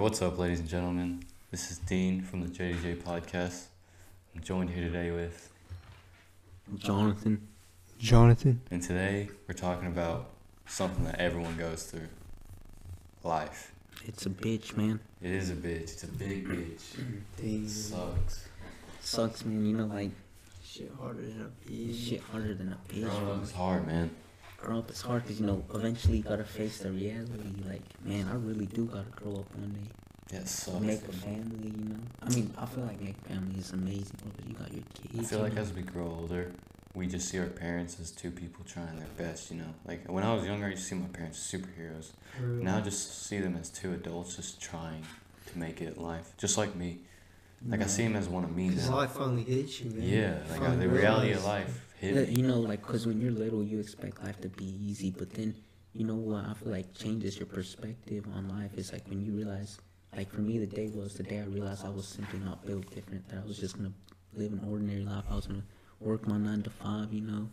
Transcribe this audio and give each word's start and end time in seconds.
right, 0.00 0.04
what's 0.04 0.22
up, 0.22 0.38
ladies 0.38 0.60
and 0.60 0.68
gentlemen? 0.68 1.22
This 1.50 1.70
is 1.70 1.76
Dean 1.76 2.22
from 2.22 2.40
the 2.40 2.48
JDJ 2.48 3.02
podcast. 3.02 3.64
I'm 4.34 4.42
joined 4.42 4.70
here 4.70 4.84
today 4.84 5.10
with, 5.10 5.52
Jonathan. 6.78 7.46
Jonathan. 7.98 8.62
and 8.70 8.82
today 8.82 9.28
we're 9.46 9.52
talking 9.52 9.88
about 9.88 10.30
something 10.64 11.04
that 11.04 11.16
everyone 11.20 11.54
goes 11.58 11.82
through 11.82 12.08
life. 13.24 13.74
It's 14.06 14.24
a 14.24 14.30
bitch, 14.30 14.74
man. 14.74 15.00
It 15.20 15.32
is 15.32 15.50
a 15.50 15.54
bitch, 15.54 15.82
it's 15.82 16.04
a 16.04 16.06
big 16.06 16.48
bitch. 16.48 16.98
It 16.98 17.36
Dang. 17.42 17.68
sucks. 17.68 18.48
Sucks, 19.02 19.44
man. 19.44 19.66
You 19.66 19.76
know, 19.76 19.84
like 19.84 20.12
Shit 20.64 20.90
harder 20.98 21.20
than 21.20 21.42
a 21.42 21.68
bee. 21.68 21.92
shit 21.92 22.22
harder 22.22 22.54
than 22.54 22.72
a 22.72 22.78
bitch. 22.90 23.02
Growing 23.02 23.28
up 23.36 23.42
is 23.42 23.52
hard, 23.52 23.86
man. 23.86 24.08
Grow 24.62 24.78
up 24.78 24.90
is 24.90 25.00
hard 25.00 25.22
because 25.22 25.40
you 25.40 25.46
know 25.46 25.64
eventually 25.74 26.18
you 26.18 26.22
gotta 26.22 26.44
face 26.44 26.78
the 26.78 26.90
reality. 26.90 27.48
Like, 27.66 27.82
man, 28.04 28.28
I 28.28 28.34
really 28.34 28.66
do 28.66 28.84
gotta 28.84 29.08
grow 29.10 29.36
up 29.36 29.54
one 29.56 29.70
day. 29.72 29.90
Yeah, 30.32 30.40
it 30.40 30.48
sucks. 30.48 30.80
Make 30.80 31.08
a 31.08 31.12
family, 31.12 31.68
you 31.70 31.84
know. 31.88 31.98
I 32.22 32.28
mean, 32.28 32.52
I 32.56 32.66
feel 32.66 32.84
like 32.84 33.00
make 33.00 33.16
family 33.26 33.58
is 33.58 33.72
amazing 33.72 34.16
but 34.36 34.46
you 34.46 34.54
got 34.54 34.72
your 34.72 34.84
kids. 34.94 35.18
I 35.18 35.22
feel 35.30 35.40
like 35.40 35.54
know? 35.54 35.62
as 35.62 35.72
we 35.72 35.82
grow 35.82 36.14
older, 36.20 36.52
we 36.94 37.06
just 37.06 37.28
see 37.28 37.38
our 37.38 37.46
parents 37.46 37.98
as 38.00 38.10
two 38.10 38.30
people 38.30 38.64
trying 38.64 38.96
their 38.96 39.08
best, 39.16 39.50
you 39.50 39.56
know? 39.56 39.74
Like 39.86 40.06
when 40.08 40.24
I 40.24 40.34
was 40.34 40.44
younger, 40.44 40.66
I 40.66 40.70
used 40.70 40.82
to 40.82 40.88
see 40.90 40.94
my 40.96 41.08
parents 41.08 41.38
as 41.38 41.60
superheroes. 41.60 42.10
Now 42.62 42.78
I 42.78 42.80
just 42.80 43.26
see 43.26 43.38
them 43.38 43.56
as 43.56 43.70
two 43.70 43.92
adults 43.94 44.36
just 44.36 44.60
trying 44.60 45.04
to 45.46 45.58
make 45.58 45.80
it 45.80 45.96
in 45.96 46.02
life, 46.02 46.32
just 46.36 46.58
like 46.58 46.76
me. 46.76 46.98
Like 47.66 47.82
I 47.82 47.86
see 47.86 48.04
them 48.04 48.16
as 48.16 48.28
one 48.28 48.44
of 48.44 48.54
me 48.54 48.68
Because 48.70 48.88
now. 48.88 48.96
life 48.96 49.12
finally 49.12 49.42
hits 49.42 49.80
you, 49.80 49.90
man. 49.90 50.02
Yeah, 50.02 50.38
like 50.50 50.62
uh, 50.68 50.76
the 50.76 50.88
reality 50.88 51.32
of 51.32 51.44
life 51.44 51.86
Yeah, 52.00 52.20
you 52.20 52.42
know, 52.42 52.60
like, 52.60 52.82
cause 52.82 53.06
when 53.06 53.20
you're 53.20 53.30
little, 53.30 53.62
you 53.62 53.78
expect 53.78 54.22
life 54.24 54.40
to 54.40 54.48
be 54.48 54.64
easy, 54.64 55.10
but 55.10 55.30
then, 55.30 55.54
you 55.92 56.04
know 56.06 56.14
what? 56.14 56.46
I 56.46 56.54
feel 56.54 56.72
like 56.72 56.94
changes 56.94 57.36
your 57.38 57.46
perspective 57.46 58.24
on 58.34 58.48
life. 58.48 58.70
It's 58.76 58.92
like 58.92 59.06
when 59.08 59.24
you 59.24 59.32
realize, 59.32 59.78
like 60.16 60.30
for 60.32 60.40
me, 60.40 60.58
the 60.58 60.66
day 60.66 60.88
was 60.88 61.14
the 61.14 61.22
day 61.22 61.40
I 61.40 61.44
realized 61.44 61.84
I 61.84 61.90
was 61.90 62.06
simply 62.08 62.38
not 62.38 62.64
built 62.64 62.88
different. 62.94 63.28
That 63.28 63.42
I 63.44 63.46
was 63.46 63.58
just 63.58 63.76
gonna 63.76 63.92
live 64.34 64.52
an 64.52 64.62
ordinary 64.70 65.04
life. 65.04 65.24
I 65.30 65.34
was 65.34 65.46
gonna 65.46 65.64
work 66.00 66.26
my 66.26 66.38
nine 66.38 66.62
to 66.62 66.70
five, 66.70 67.12
you 67.12 67.20
know, 67.20 67.48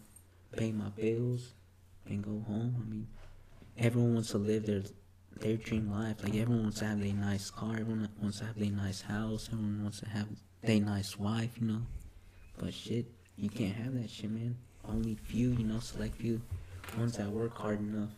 pay 0.56 0.72
my 0.72 0.90
bills, 0.90 1.54
and 2.06 2.24
go 2.24 2.44
home. 2.48 2.76
I 2.80 2.90
mean, 2.90 3.08
everyone 3.78 4.14
wants 4.14 4.32
to 4.32 4.38
live 4.38 4.66
their 4.66 4.84
their 5.40 5.58
dream 5.58 5.92
life. 5.92 6.24
Like 6.24 6.36
everyone 6.36 6.64
wants 6.64 6.80
to 6.80 6.86
have 6.86 7.00
their 7.02 7.14
nice 7.14 7.50
car. 7.52 7.74
Everyone 7.74 8.10
wants 8.22 8.40
to 8.40 8.46
have 8.46 8.58
their 8.58 8.72
nice 8.72 9.02
house. 9.02 9.50
Everyone 9.52 9.84
wants 9.84 10.00
to 10.00 10.10
have 10.10 10.28
their 10.64 10.80
nice 10.80 11.18
wife, 11.18 11.52
you 11.60 11.68
know. 11.68 11.82
But 12.58 12.74
shit, 12.74 13.06
you 13.38 13.50
can't 13.50 13.76
have 13.76 13.94
that 14.02 14.10
shit, 14.10 14.30
man. 14.32 14.56
Only 14.88 15.16
few, 15.16 15.50
you 15.52 15.64
know, 15.66 15.80
select 15.80 16.16
few 16.16 16.42
ones 16.98 17.18
that 17.18 17.28
work 17.30 17.56
hard 17.58 17.80
enough. 17.80 18.10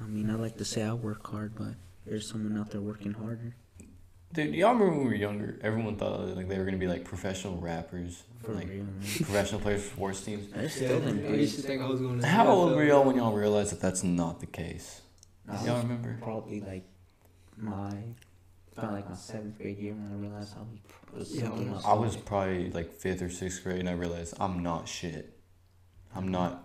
I 0.00 0.04
mean, 0.06 0.30
I 0.30 0.34
like 0.34 0.56
to 0.58 0.64
say 0.64 0.82
I 0.82 0.92
work 0.92 1.26
hard, 1.30 1.54
but 1.56 1.74
there's 2.04 2.28
someone 2.28 2.58
out 2.58 2.70
there 2.70 2.80
working 2.80 3.12
harder. 3.12 3.54
Dude, 4.32 4.54
y'all 4.54 4.72
remember 4.72 4.94
when 4.94 5.04
we 5.04 5.10
were 5.10 5.14
younger? 5.14 5.58
Everyone 5.62 5.96
thought 5.96 6.20
like 6.36 6.48
they 6.48 6.58
were 6.58 6.64
gonna 6.64 6.78
be 6.78 6.88
like 6.88 7.04
professional 7.04 7.58
rappers, 7.58 8.22
For 8.42 8.54
like 8.54 8.68
real, 8.68 8.84
man. 8.84 8.94
professional 9.02 9.60
players 9.60 9.82
for 9.84 9.94
sports 9.94 10.22
teams. 10.22 10.50
There's 10.50 10.80
Yeah, 10.80 10.88
still 10.88 11.00
them 11.00 11.18
I 11.26 11.34
used 11.36 11.56
to 11.56 11.62
think 11.62 11.82
I 11.82 11.86
was 11.86 12.00
going 12.00 12.18
to. 12.20 12.26
How 12.26 12.48
old 12.48 12.72
NFL. 12.72 12.76
were 12.76 12.84
y'all 12.84 13.04
when 13.04 13.16
y'all 13.16 13.34
realized 13.34 13.72
that 13.72 13.80
that's 13.80 14.02
not 14.02 14.40
the 14.40 14.46
case? 14.46 15.02
I 15.48 15.64
Y'all 15.66 15.82
remember? 15.82 16.18
Probably 16.22 16.60
like 16.60 16.84
my, 17.58 17.92
felt 18.74 18.92
like 18.92 19.08
my 19.08 19.16
seventh 19.16 19.58
grade 19.58 19.78
year 19.78 19.92
when 19.92 20.10
I 20.12 20.16
realized 20.16 20.54
I 20.56 20.60
was, 21.16 21.28
was 21.28 21.36
Yeah, 21.36 21.50
I 21.50 21.72
else. 21.72 21.84
I 21.84 21.92
was 21.94 22.16
probably 22.16 22.70
like 22.70 22.92
fifth 22.92 23.22
or 23.22 23.30
sixth 23.30 23.62
grade, 23.62 23.80
and 23.80 23.88
I 23.88 23.92
realized 23.92 24.34
I'm 24.40 24.62
not 24.62 24.88
shit. 24.88 25.36
I'm 26.14 26.28
not 26.28 26.64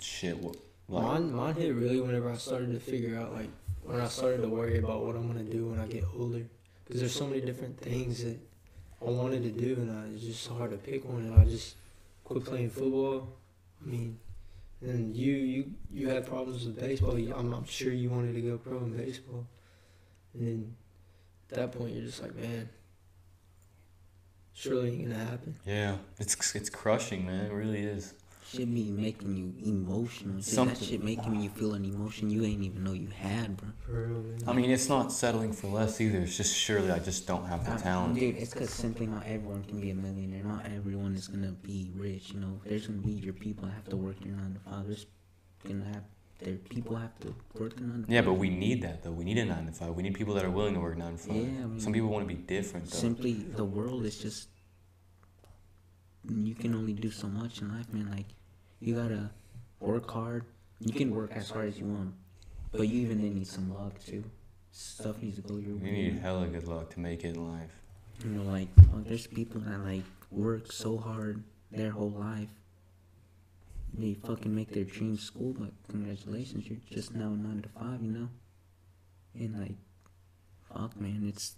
shit. 0.00 0.42
Like, 0.42 0.56
Mine, 0.88 1.32
mine 1.32 1.54
hit 1.54 1.74
really 1.74 2.00
whenever 2.00 2.30
I 2.30 2.36
started 2.36 2.72
to 2.72 2.80
figure 2.80 3.18
out, 3.18 3.32
like, 3.32 3.50
when 3.84 4.00
I 4.00 4.08
started 4.08 4.42
to 4.42 4.48
worry 4.48 4.78
about 4.78 5.04
what 5.04 5.14
I'm 5.14 5.30
going 5.30 5.44
to 5.44 5.52
do 5.52 5.66
when 5.66 5.78
I 5.78 5.86
get 5.86 6.04
older. 6.16 6.44
Because 6.84 7.00
there's 7.00 7.14
so 7.14 7.26
many 7.26 7.40
different 7.40 7.78
things 7.78 8.24
that 8.24 8.38
I 9.00 9.10
wanted 9.10 9.42
to 9.44 9.50
do, 9.50 9.74
and 9.74 9.90
I, 9.90 10.12
it's 10.12 10.24
just 10.24 10.42
so 10.42 10.54
hard 10.54 10.72
to 10.72 10.76
pick 10.76 11.04
one. 11.04 11.22
And 11.22 11.40
I 11.40 11.44
just 11.44 11.76
quit 12.24 12.44
playing 12.44 12.70
football. 12.70 13.28
I 13.82 13.88
mean, 13.88 14.18
and 14.82 15.16
you 15.16 15.32
you 15.34 15.72
you 15.92 16.08
had 16.08 16.26
problems 16.26 16.64
with 16.64 16.78
baseball. 16.78 17.12
I'm, 17.12 17.52
I'm 17.52 17.66
sure 17.66 17.92
you 17.92 18.10
wanted 18.10 18.34
to 18.34 18.40
go 18.40 18.58
pro 18.58 18.78
in 18.78 18.96
baseball. 18.96 19.46
And 20.34 20.46
then 20.46 20.76
at 21.50 21.56
that 21.58 21.72
point, 21.72 21.94
you're 21.94 22.04
just 22.06 22.22
like, 22.22 22.34
man, 22.34 22.68
surely 24.52 24.90
ain't 24.90 25.08
going 25.08 25.18
to 25.18 25.24
happen. 25.24 25.56
yeah, 25.66 25.96
it's 26.18 26.54
it's 26.54 26.70
crushing, 26.70 27.26
man. 27.26 27.46
It 27.46 27.52
really 27.52 27.80
is. 27.80 28.14
Shit 28.46 28.74
be 28.74 28.90
making 28.90 29.36
you 29.36 29.54
emotional. 29.64 30.42
Shit, 30.42 30.56
that 30.66 30.78
shit 30.78 31.04
making 31.04 31.40
you 31.40 31.48
feel 31.50 31.74
an 31.74 31.84
emotion 31.84 32.30
you 32.30 32.44
ain't 32.44 32.64
even 32.64 32.82
know 32.82 32.92
you 32.94 33.06
had, 33.06 33.56
bro. 33.56 33.68
Real. 33.86 34.24
I 34.44 34.52
mean, 34.52 34.70
it's 34.72 34.88
not 34.88 35.12
settling 35.12 35.52
for 35.52 35.68
less 35.68 36.00
either. 36.00 36.18
It's 36.18 36.36
just 36.36 36.56
surely 36.56 36.90
I 36.90 36.98
just 36.98 37.28
don't 37.28 37.46
have 37.46 37.64
the 37.64 37.74
I- 37.74 37.76
talent. 37.76 38.16
Dude, 38.18 38.36
it's 38.36 38.52
because 38.52 38.70
simply 38.70 39.06
not 39.06 39.24
everyone 39.24 39.62
can 39.62 39.80
be 39.80 39.90
a 39.90 39.94
millionaire. 39.94 40.42
Not 40.42 40.66
everyone 40.66 41.14
is 41.14 41.28
gonna 41.28 41.52
be 41.52 41.92
rich. 41.94 42.32
You 42.32 42.40
know, 42.40 42.60
there's 42.66 42.88
gonna 42.88 42.98
be 42.98 43.12
your 43.12 43.34
people 43.34 43.66
that 43.66 43.74
have 43.74 43.88
to 43.90 43.96
work 43.96 44.16
your 44.24 44.34
nine 44.34 44.54
to 44.54 44.60
five. 44.68 44.84
There's 44.86 45.06
gonna 45.64 45.84
have 45.84 46.02
their 46.40 46.56
people 46.56 46.96
have 46.96 47.18
to 47.20 47.34
work 47.58 47.76
their 47.76 47.86
nine 47.86 48.04
to 48.04 48.12
Yeah, 48.12 48.22
but 48.22 48.34
we 48.34 48.48
need 48.50 48.82
that 48.82 49.02
though. 49.02 49.12
We 49.12 49.24
need 49.24 49.38
a 49.38 49.44
nine 49.44 49.66
to 49.66 49.72
five. 49.72 49.94
We 49.94 50.02
need 50.02 50.14
people 50.14 50.34
that 50.34 50.44
are 50.44 50.50
willing 50.50 50.74
to 50.74 50.80
work 50.80 50.96
nine 50.96 51.12
to 51.12 51.18
five. 51.18 51.36
Yeah, 51.36 51.42
I 51.42 51.66
mean- 51.66 51.80
Some 51.80 51.92
people 51.92 52.08
want 52.08 52.28
to 52.28 52.34
be 52.34 52.40
different 52.40 52.90
though. 52.90 52.98
simply 52.98 53.32
the 53.34 53.64
world 53.64 54.04
is 54.04 54.18
just 54.18 54.48
you 56.28 56.54
can 56.54 56.74
only 56.74 56.92
do 56.92 57.10
so 57.10 57.26
much 57.28 57.60
in 57.62 57.68
life, 57.74 57.92
man. 57.92 58.10
Like 58.10 58.26
you 58.80 58.94
gotta 58.94 59.30
work 59.80 60.10
hard. 60.10 60.44
You 60.80 60.92
can 60.92 61.14
work 61.14 61.32
as 61.34 61.50
hard 61.50 61.68
as 61.68 61.78
you 61.78 61.86
want, 61.86 62.14
but 62.72 62.88
you 62.88 63.00
even 63.00 63.20
then 63.20 63.34
need 63.34 63.46
some 63.46 63.72
luck 63.74 63.94
too. 64.04 64.24
Stuff 64.72 65.20
needs 65.22 65.36
to 65.36 65.42
go 65.42 65.56
your 65.58 65.76
way. 65.76 65.86
You 65.88 65.92
way. 65.92 66.02
need 66.10 66.18
hella 66.18 66.46
good 66.46 66.68
luck 66.68 66.90
to 66.90 67.00
make 67.00 67.24
it 67.24 67.34
in 67.36 67.52
life. 67.52 67.72
You 68.24 68.30
know, 68.30 68.50
like 68.50 68.68
fuck, 68.76 69.04
there's 69.04 69.26
people 69.26 69.60
that 69.62 69.80
like 69.84 70.04
work 70.30 70.72
so 70.72 70.96
hard 70.96 71.42
their 71.70 71.90
whole 71.90 72.10
life. 72.10 72.48
They 73.96 74.14
fucking 74.14 74.54
make 74.54 74.72
their 74.72 74.84
dream 74.84 75.16
school, 75.16 75.54
but 75.58 75.70
congratulations, 75.88 76.66
you're 76.68 76.78
just 76.90 77.14
now 77.14 77.30
nine 77.30 77.62
to 77.62 77.68
five, 77.68 78.02
you 78.02 78.12
know. 78.12 78.28
And 79.34 79.58
like, 79.60 79.74
fuck, 80.72 80.98
man, 81.00 81.24
it's 81.26 81.56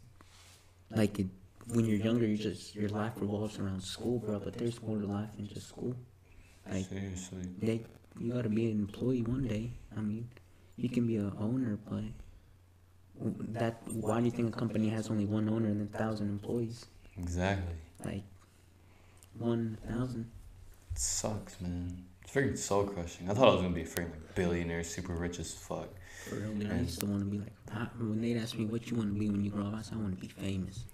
like 0.91 1.19
it, 1.19 1.26
when 1.69 1.84
you're 1.84 1.98
younger, 1.98 2.26
you 2.26 2.37
just 2.37 2.75
your 2.75 2.88
life 2.88 3.12
revolves 3.16 3.59
around 3.59 3.82
school, 3.82 4.19
bro. 4.19 4.38
But 4.38 4.54
there's 4.54 4.82
more 4.82 4.98
to 4.98 5.06
life 5.06 5.28
than 5.37 5.47
just 5.47 5.69
school. 5.69 5.94
Like, 6.70 6.87
Seriously. 6.87 7.48
they, 7.60 7.81
you 8.19 8.32
gotta 8.32 8.49
be 8.49 8.70
an 8.70 8.78
employee 8.81 9.22
one 9.22 9.47
day. 9.47 9.70
I 9.97 10.00
mean, 10.00 10.28
you 10.76 10.88
can 10.88 11.06
be 11.06 11.16
a 11.16 11.32
owner, 11.38 11.78
but 11.88 12.04
that 13.53 13.82
why 13.93 14.19
do 14.19 14.25
you 14.25 14.31
think 14.31 14.54
a 14.54 14.59
company 14.59 14.88
has 14.88 15.10
only 15.10 15.26
one 15.26 15.49
owner 15.49 15.69
and 15.69 15.82
a 15.94 15.99
thousand 15.99 16.28
employees? 16.28 16.87
Exactly. 17.19 17.75
Like 18.04 18.25
one 19.38 19.78
thousand. 19.88 20.31
It 20.91 20.99
sucks, 20.99 21.60
man. 21.60 22.04
It's 22.22 22.33
freaking 22.33 22.56
soul 22.59 22.84
crushing. 22.84 23.31
I 23.31 23.34
thought 23.34 23.49
I 23.49 23.53
was 23.53 23.62
gonna 23.62 23.75
be 23.75 23.83
a 23.83 23.87
freaking 23.87 24.10
like 24.12 24.34
billionaire, 24.34 24.84
super 24.84 25.15
rich 25.15 25.38
as 25.38 25.53
fuck. 25.53 25.88
For 26.28 26.37
real, 26.37 26.53
man. 26.55 26.71
I 26.72 26.81
used 26.83 27.00
to 27.00 27.06
want 27.06 27.21
to 27.21 27.27
be 27.27 27.38
like 27.38 27.53
I, 27.72 27.88
when 27.99 28.21
they 28.21 28.37
asked 28.37 28.56
me 28.59 28.65
what 28.66 28.91
you 28.91 28.97
want 28.97 29.12
to 29.12 29.19
be 29.19 29.28
when 29.28 29.44
you 29.44 29.50
grow 29.50 29.66
up, 29.66 29.75
I 29.75 29.83
said 29.83 29.94
I 29.94 30.00
want 30.00 30.15
to 30.15 30.21
be 30.21 30.28
famous. 30.28 30.84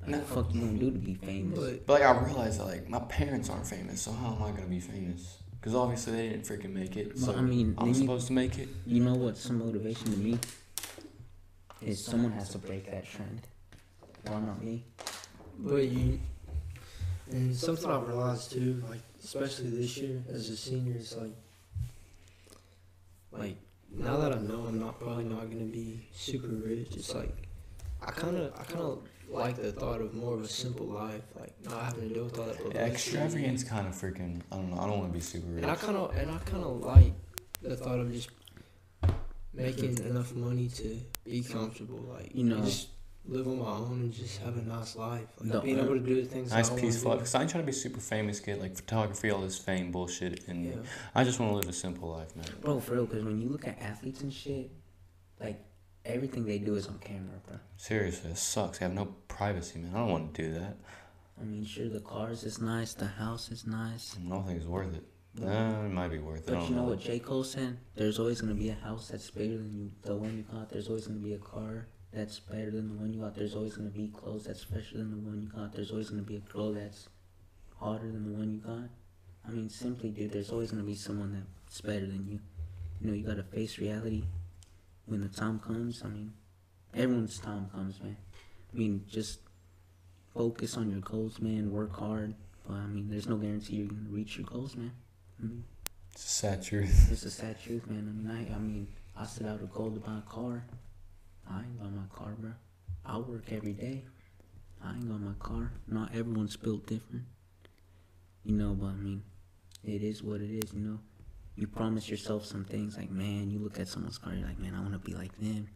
Like, 0.00 0.10
No. 0.10 0.18
what 0.18 0.28
the 0.28 0.34
fuck 0.34 0.54
you 0.54 0.60
gonna 0.60 0.78
do 0.78 0.90
to 0.92 0.98
be 0.98 1.14
famous? 1.14 1.58
But 1.58 1.86
But 1.86 2.00
like 2.00 2.02
I 2.16 2.24
realized 2.24 2.60
that 2.60 2.66
like 2.66 2.88
my 2.88 3.00
parents 3.00 3.50
aren't 3.50 3.66
famous, 3.66 4.00
so 4.02 4.12
how 4.12 4.34
am 4.36 4.42
I 4.42 4.50
gonna 4.52 4.66
be 4.68 4.80
famous? 4.80 5.38
Because 5.60 5.74
obviously 5.74 6.12
they 6.12 6.28
didn't 6.28 6.44
freaking 6.44 6.72
make 6.72 6.96
it. 6.96 7.18
So 7.18 7.32
Well, 7.32 7.40
I 7.40 7.42
mean, 7.42 7.74
I'm 7.78 7.86
then 7.86 7.94
you- 7.94 8.00
supposed 8.02 8.28
to 8.28 8.32
make 8.32 8.56
it. 8.58 8.68
You 8.86 9.02
know 9.02 9.14
what's 9.14 9.40
some 9.40 9.58
motivation 9.58 10.12
to 10.12 10.16
me? 10.18 10.38
Is 11.82 12.02
someone 12.04 12.32
has 12.32 12.50
to 12.50 12.58
break 12.58 12.88
that 12.90 13.04
trend. 13.06 13.42
Why 14.26 14.40
not 14.40 14.62
me? 14.62 14.84
But 15.58 15.84
you, 15.88 16.20
and 17.30 17.54
something 17.56 17.90
I've 17.90 18.06
realized 18.06 18.52
too, 18.52 18.82
like 18.88 19.00
especially 19.26 19.70
this 19.70 19.96
year 19.96 20.22
as 20.32 20.48
a 20.50 20.56
senior, 20.56 20.94
it's 20.94 21.16
like, 21.16 21.34
like 23.32 23.56
now 23.92 24.16
that 24.18 24.32
I 24.32 24.38
know 24.38 24.66
I'm 24.68 24.78
not 24.78 25.00
probably 25.00 25.24
not 25.24 25.50
gonna 25.50 25.64
be 25.64 26.06
super 26.14 26.46
rich, 26.46 26.94
it's 26.96 27.12
like 27.12 27.34
I 28.00 28.12
kind 28.12 28.36
of 28.36 28.52
I 28.58 28.62
kind 28.62 28.82
of 28.82 29.02
like 29.28 29.56
the 29.56 29.72
thought 29.72 30.00
of 30.00 30.14
more 30.14 30.34
of 30.34 30.42
a 30.42 30.48
simple 30.48 30.86
life, 30.86 31.22
like 31.40 31.52
not 31.64 31.82
having 31.82 32.08
to 32.08 32.14
deal 32.14 32.24
with 32.24 32.38
all 32.38 32.46
that 32.46 32.56
publicity. 32.56 32.92
Extravagance 32.92 33.64
kind 33.64 33.88
of 33.88 33.94
freaking. 33.94 34.40
I 34.52 34.56
don't 34.56 34.70
know. 34.70 34.78
I 34.78 34.86
don't 34.86 34.98
want 35.00 35.10
to 35.10 35.14
be 35.14 35.20
super 35.20 35.48
rich. 35.48 35.62
And 35.62 35.72
I 35.72 35.74
kind 35.74 35.96
of 35.96 36.16
and 36.16 36.30
I 36.30 36.38
kind 36.38 36.62
of 36.62 36.80
like 36.82 37.12
the 37.62 37.76
thought 37.76 37.98
of 37.98 38.12
just 38.12 38.30
making 39.52 39.98
enough 40.04 40.34
money 40.34 40.68
to 40.68 41.00
be 41.24 41.42
comfortable, 41.42 41.98
like 42.14 42.30
You 42.32 42.44
know- 42.44 42.60
just 42.64 42.88
live 43.28 43.46
on 43.48 43.58
my 43.58 43.66
own 43.70 44.00
and 44.02 44.12
just 44.12 44.38
have 44.42 44.56
a 44.56 44.62
nice 44.62 44.94
life, 44.96 45.26
like 45.40 45.52
The- 45.52 45.60
being 45.60 45.78
able 45.78 45.94
to 45.94 46.00
do 46.00 46.22
the 46.22 46.28
things 46.28 46.50
Nice 46.52 46.68
I 46.68 46.70
wanna 46.70 46.82
peaceful 46.82 47.10
life. 47.10 47.18
Because 47.20 47.34
I 47.34 47.40
ain't 47.42 47.50
trying 47.50 47.62
to 47.64 47.66
be 47.66 47.72
super 47.72 48.00
famous, 48.00 48.40
get 48.40 48.60
like 48.60 48.76
photography, 48.76 49.30
all 49.30 49.40
this 49.40 49.58
fame 49.58 49.90
bullshit, 49.90 50.46
and 50.48 50.64
Yeah. 50.66 50.74
I 51.14 51.24
just 51.24 51.40
want 51.40 51.52
to 51.52 51.56
live 51.56 51.68
a 51.68 51.72
simple 51.72 52.10
life, 52.10 52.34
man. 52.36 52.46
Bro, 52.60 52.80
for 52.80 52.94
real, 52.94 53.06
because 53.06 53.24
when 53.24 53.40
you 53.40 53.48
look 53.48 53.66
at 53.66 53.80
athletes 53.80 54.20
and 54.20 54.32
shit, 54.32 54.70
like 55.40 55.60
everything 56.04 56.44
they 56.44 56.58
do 56.58 56.74
is 56.76 56.86
on 56.86 56.98
camera, 56.98 57.40
bro. 57.46 57.56
Seriously, 57.76 58.30
it 58.30 58.38
sucks. 58.38 58.80
I 58.80 58.84
have 58.84 58.94
no 58.94 59.06
privacy, 59.28 59.78
man. 59.80 59.94
I 59.94 59.98
don't 59.98 60.10
want 60.10 60.34
to 60.34 60.42
do 60.42 60.54
that. 60.60 60.76
I 61.40 61.44
mean, 61.44 61.64
sure, 61.64 61.88
the 61.88 62.00
cars 62.00 62.44
is 62.44 62.60
nice, 62.60 62.94
the 62.94 63.06
house 63.06 63.50
is 63.50 63.66
nice. 63.66 64.16
Nothing's 64.18 64.66
worth 64.66 64.94
it. 64.94 65.04
Uh, 65.42 65.84
it 65.84 65.90
might 65.92 66.08
be 66.08 66.18
worth 66.18 66.48
it. 66.48 66.50
I 66.50 66.54
But 66.54 66.60
don't 66.60 66.70
you 66.70 66.76
know 66.76 66.84
what 66.84 66.98
J. 67.00 67.18
Cole 67.18 67.44
said? 67.44 67.76
There's 67.94 68.18
always 68.18 68.40
gonna 68.40 68.54
be 68.54 68.70
a 68.70 68.74
house 68.74 69.08
that's 69.08 69.30
bigger 69.30 69.58
than 69.58 69.76
you, 69.76 69.90
the 70.02 70.16
one 70.16 70.34
you 70.34 70.44
got. 70.44 70.70
There's 70.70 70.88
always 70.88 71.06
gonna 71.06 71.18
be 71.18 71.34
a 71.34 71.38
car 71.38 71.88
that's 72.16 72.40
better 72.40 72.70
than 72.70 72.88
the 72.88 72.94
one 72.94 73.12
you 73.12 73.20
got. 73.20 73.34
There's 73.34 73.54
always 73.54 73.76
gonna 73.76 73.90
be 73.90 74.08
clothes 74.08 74.44
that's 74.44 74.62
fresher 74.64 74.96
than 74.96 75.10
the 75.10 75.18
one 75.18 75.40
you 75.42 75.48
got. 75.48 75.72
There's 75.74 75.90
always 75.90 76.08
gonna 76.08 76.22
be 76.22 76.36
a 76.36 76.52
girl 76.52 76.72
that's 76.72 77.08
hotter 77.78 78.10
than 78.10 78.32
the 78.32 78.38
one 78.38 78.50
you 78.52 78.58
got. 78.58 78.88
I 79.46 79.50
mean, 79.50 79.68
simply, 79.68 80.08
dude, 80.10 80.32
there's 80.32 80.50
always 80.50 80.70
gonna 80.70 80.82
be 80.82 80.94
someone 80.94 81.46
that's 81.66 81.80
better 81.82 82.06
than 82.06 82.26
you. 82.26 82.40
You 83.00 83.08
know, 83.08 83.12
you 83.12 83.22
gotta 83.22 83.42
face 83.42 83.78
reality 83.78 84.24
when 85.04 85.20
the 85.20 85.28
time 85.28 85.58
comes. 85.60 86.02
I 86.04 86.08
mean, 86.08 86.32
everyone's 86.94 87.38
time 87.38 87.68
comes, 87.72 88.02
man. 88.02 88.16
I 88.72 88.76
mean, 88.78 89.04
just 89.08 89.40
focus 90.34 90.76
on 90.78 90.90
your 90.90 91.00
goals, 91.00 91.38
man. 91.40 91.70
Work 91.70 91.96
hard. 91.98 92.34
But 92.66 92.74
I 92.76 92.86
mean, 92.86 93.08
there's 93.10 93.28
no 93.28 93.36
guarantee 93.36 93.76
you're 93.76 93.88
gonna 93.88 94.08
reach 94.08 94.38
your 94.38 94.46
goals, 94.46 94.74
man. 94.74 94.92
I 95.38 95.42
mean, 95.42 95.64
It's 96.12 96.24
a 96.24 96.28
sad 96.28 96.62
truth. 96.62 97.08
it's 97.12 97.24
a 97.24 97.30
sad 97.30 97.62
truth, 97.62 97.86
man. 97.88 98.08
I 98.08 98.32
mean, 98.34 98.48
I, 98.50 98.54
I 98.56 98.58
mean, 98.58 98.88
I 99.14 99.26
set 99.26 99.46
out 99.46 99.60
a 99.62 99.66
goal 99.66 99.90
to 99.90 100.00
buy 100.00 100.16
a 100.18 100.22
car. 100.22 100.64
I 101.50 101.60
ain't 101.60 101.78
got 101.78 101.92
my 101.92 102.06
car, 102.14 102.34
bro. 102.38 102.52
I 103.04 103.18
work 103.18 103.44
every 103.50 103.72
day. 103.72 104.04
I 104.84 104.92
ain't 104.92 105.08
got 105.08 105.20
my 105.20 105.34
car. 105.38 105.72
Not 105.86 106.14
everyone's 106.14 106.56
built 106.56 106.86
different. 106.86 107.24
You 108.44 108.54
know, 108.54 108.74
but 108.74 108.88
I 108.88 108.94
mean, 108.94 109.22
it 109.84 110.02
is 110.02 110.22
what 110.22 110.40
it 110.40 110.50
is, 110.50 110.72
you 110.72 110.80
know. 110.80 110.98
You 111.56 111.66
promise 111.66 112.08
yourself 112.08 112.44
some 112.44 112.64
things 112.64 112.96
like, 112.96 113.10
man, 113.10 113.50
you 113.50 113.58
look 113.58 113.80
at 113.80 113.88
someone's 113.88 114.18
car, 114.18 114.34
you're 114.34 114.46
like, 114.46 114.58
man, 114.58 114.74
I 114.74 114.80
want 114.80 114.92
to 114.92 114.98
be 114.98 115.14
like 115.14 115.36
them. 115.38 115.68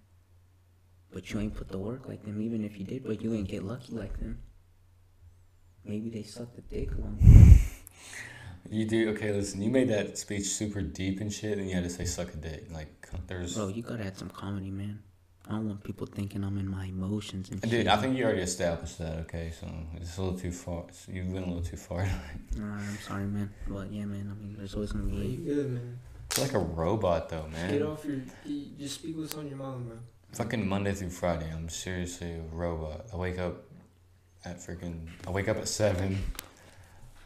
But 1.13 1.33
you 1.33 1.41
ain't 1.41 1.55
put 1.55 1.69
the 1.69 1.79
work 1.79 2.07
like 2.07 2.25
them, 2.25 2.41
even 2.41 2.65
if 2.65 2.79
you 2.79 2.85
did, 2.85 3.05
but 3.05 3.23
you 3.23 3.35
ain't 3.35 3.49
get 3.49 3.65
lucky 3.65 3.95
like 3.95 4.19
them. 4.21 4.39
Maybe 5.85 6.11
they 6.11 6.23
sucked 6.23 6.57
the 6.57 6.63
dick 6.63 6.93
along. 6.93 7.19
You 8.69 8.85
do 8.85 9.11
okay. 9.11 9.33
Listen, 9.33 9.63
you 9.63 9.71
made 9.71 9.89
that 9.89 10.19
speech 10.19 10.45
super 10.45 10.81
deep 10.81 11.21
and 11.21 11.33
shit, 11.33 11.59
and 11.59 11.69
you 11.69 11.75
had 11.75 11.83
to 11.85 11.91
say 11.91 12.05
"suck 12.05 12.33
a 12.33 12.37
dick." 12.37 12.67
Like, 12.71 13.09
there's, 13.27 13.57
Bro, 13.57 13.69
you 13.69 13.83
gotta 13.83 14.05
add 14.05 14.17
some 14.17 14.29
comedy, 14.29 14.71
man. 14.71 15.03
I 15.51 15.55
don't 15.55 15.67
want 15.67 15.83
people 15.83 16.07
thinking 16.07 16.45
I'm 16.45 16.59
in 16.59 16.69
my 16.71 16.85
emotions 16.87 17.51
and 17.51 17.61
dude. 17.61 17.71
shit. 17.71 17.89
I 17.89 17.97
think 17.97 18.17
you 18.17 18.23
already 18.25 18.43
established 18.43 18.99
that. 18.99 19.19
Okay, 19.23 19.51
so 19.59 19.67
it's 19.97 20.17
a 20.17 20.23
little 20.23 20.39
too 20.39 20.53
far. 20.53 20.85
You 21.09 21.25
went 21.25 21.45
a 21.45 21.49
little 21.49 21.65
too 21.65 21.77
far. 21.77 21.99
Alright, 22.61 22.81
I'm 22.89 22.99
sorry, 22.99 23.25
man. 23.25 23.51
But 23.67 23.91
yeah, 23.93 24.05
man. 24.05 24.31
I 24.31 24.41
mean, 24.41 24.55
there's 24.57 24.75
always 24.77 24.93
gonna 24.93 25.13
Yeah, 25.13 25.25
you 25.25 25.39
good, 25.39 25.71
man. 25.73 25.99
It's 26.31 26.39
like 26.41 26.53
a 26.53 26.59
robot, 26.61 27.29
though, 27.31 27.49
man. 27.53 27.71
Get 27.73 27.81
man. 27.81 27.91
off 27.91 28.05
your. 28.05 28.21
you 28.45 28.67
Just 28.79 29.01
speak 29.01 29.17
what's 29.19 29.35
on 29.35 29.49
your 29.49 29.59
mind, 29.59 29.89
bro. 29.89 29.97
Fucking 30.35 30.69
Monday 30.69 30.93
through 30.93 31.11
Friday, 31.11 31.51
I'm 31.53 31.69
seriously 31.69 32.35
a 32.35 32.43
robot. 32.55 33.07
I 33.13 33.17
wake 33.17 33.41
up 33.41 33.65
at 34.45 34.59
freaking. 34.59 35.09
I 35.27 35.31
wake 35.31 35.49
up 35.49 35.57
at 35.57 35.67
seven. 35.67 36.17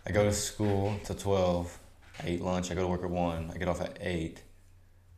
I 0.06 0.12
go 0.12 0.24
to 0.24 0.32
school 0.32 0.98
to 1.04 1.14
twelve. 1.14 1.78
I 2.22 2.28
eat 2.30 2.40
lunch. 2.40 2.70
I 2.70 2.74
go 2.74 2.80
to 2.80 2.88
work 2.88 3.02
at 3.04 3.10
one. 3.10 3.50
I 3.54 3.58
get 3.58 3.68
off 3.68 3.82
at 3.82 3.98
eight, 4.00 4.40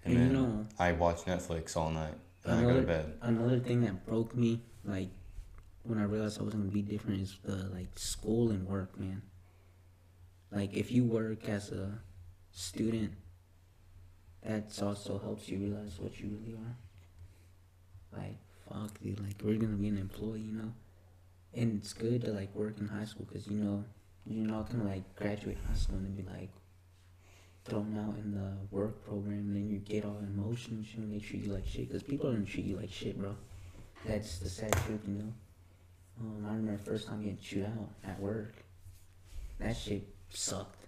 and, 0.05 0.15
And 0.17 0.23
you 0.29 0.33
then 0.33 0.43
know, 0.43 0.67
I 0.77 0.91
watch 0.93 1.19
Netflix 1.19 1.77
all 1.77 1.91
night. 1.91 2.15
Then 2.47 2.59
I 2.59 2.63
go 2.63 2.69
to 2.69 2.79
Another- 2.79 2.87
bed. 2.87 3.19
another 3.23 3.61
thing 3.61 3.81
that 3.83 4.07
broke 4.07 4.35
me, 4.35 4.63
like 4.85 5.11
when 5.83 5.99
I 5.99 6.05
realized 6.05 6.41
I 6.41 6.45
was 6.45 6.55
gonna 6.55 6.71
be 6.71 6.83
different, 6.83 7.21
is 7.21 7.37
the 7.45 7.57
like 7.75 7.99
school 7.99 8.51
and 8.51 8.67
work, 8.67 8.99
man. 8.99 9.23
Like 10.51 10.75
if 10.75 10.91
you 10.93 11.05
work 11.05 11.49
as 11.49 11.71
a 11.73 11.99
student, 12.53 13.13
that 14.43 14.81
also 14.83 15.19
helps 15.19 15.49
you 15.49 15.59
realize 15.59 15.99
what 15.99 16.19
you 16.21 16.29
really 16.29 16.55
are. 16.55 16.77
Like 18.21 18.39
fuck, 18.69 19.01
dude. 19.03 19.21
Like 19.21 19.41
we're 19.43 19.57
gonna 19.59 19.77
be 19.77 19.89
an 19.89 19.99
employee, 19.99 20.41
you 20.41 20.53
know. 20.53 20.73
And 21.55 21.79
it's 21.79 21.93
good 21.93 22.23
to 22.25 22.33
like 22.33 22.55
work 22.55 22.79
in 22.79 22.87
high 22.89 23.05
school 23.07 23.27
because 23.27 23.47
you 23.49 23.57
know 23.59 23.85
you're 24.27 24.47
not 24.47 24.71
gonna 24.71 24.85
like 24.85 25.15
graduate 25.17 25.59
high 25.69 25.75
school 25.77 25.97
and 25.99 26.17
be 26.17 26.23
like 26.23 26.51
thrown 27.67 27.99
out 27.99 28.17
in 28.23 28.33
the 28.33 28.53
work 28.71 29.05
program 29.05 29.39
and 29.39 29.57
then 29.57 29.69
you 29.69 29.79
get 29.79 30.05
all 30.05 30.19
emotional 30.19 30.79
and 30.79 30.87
shit 30.87 30.99
and 30.99 31.13
they 31.13 31.19
treat 31.19 31.45
you 31.45 31.53
like 31.53 31.67
shit 31.67 31.89
because 31.89 32.03
people 32.03 32.31
gonna 32.31 32.45
treat 32.45 32.65
you 32.65 32.77
like 32.77 32.91
shit, 32.91 33.19
bro. 33.19 33.35
That's 34.05 34.39
the 34.39 34.49
sad 34.49 34.73
truth, 34.73 35.01
you 35.07 35.15
know. 35.15 35.33
Um, 36.21 36.47
I 36.47 36.55
remember 36.55 36.83
the 36.83 36.91
first 36.91 37.09
time 37.09 37.23
getting 37.23 37.39
chewed 37.39 37.65
out 37.67 37.91
at 38.05 38.21
work. 38.21 38.55
That 39.59 39.77
shit 39.77 40.07
sucked. 40.31 40.87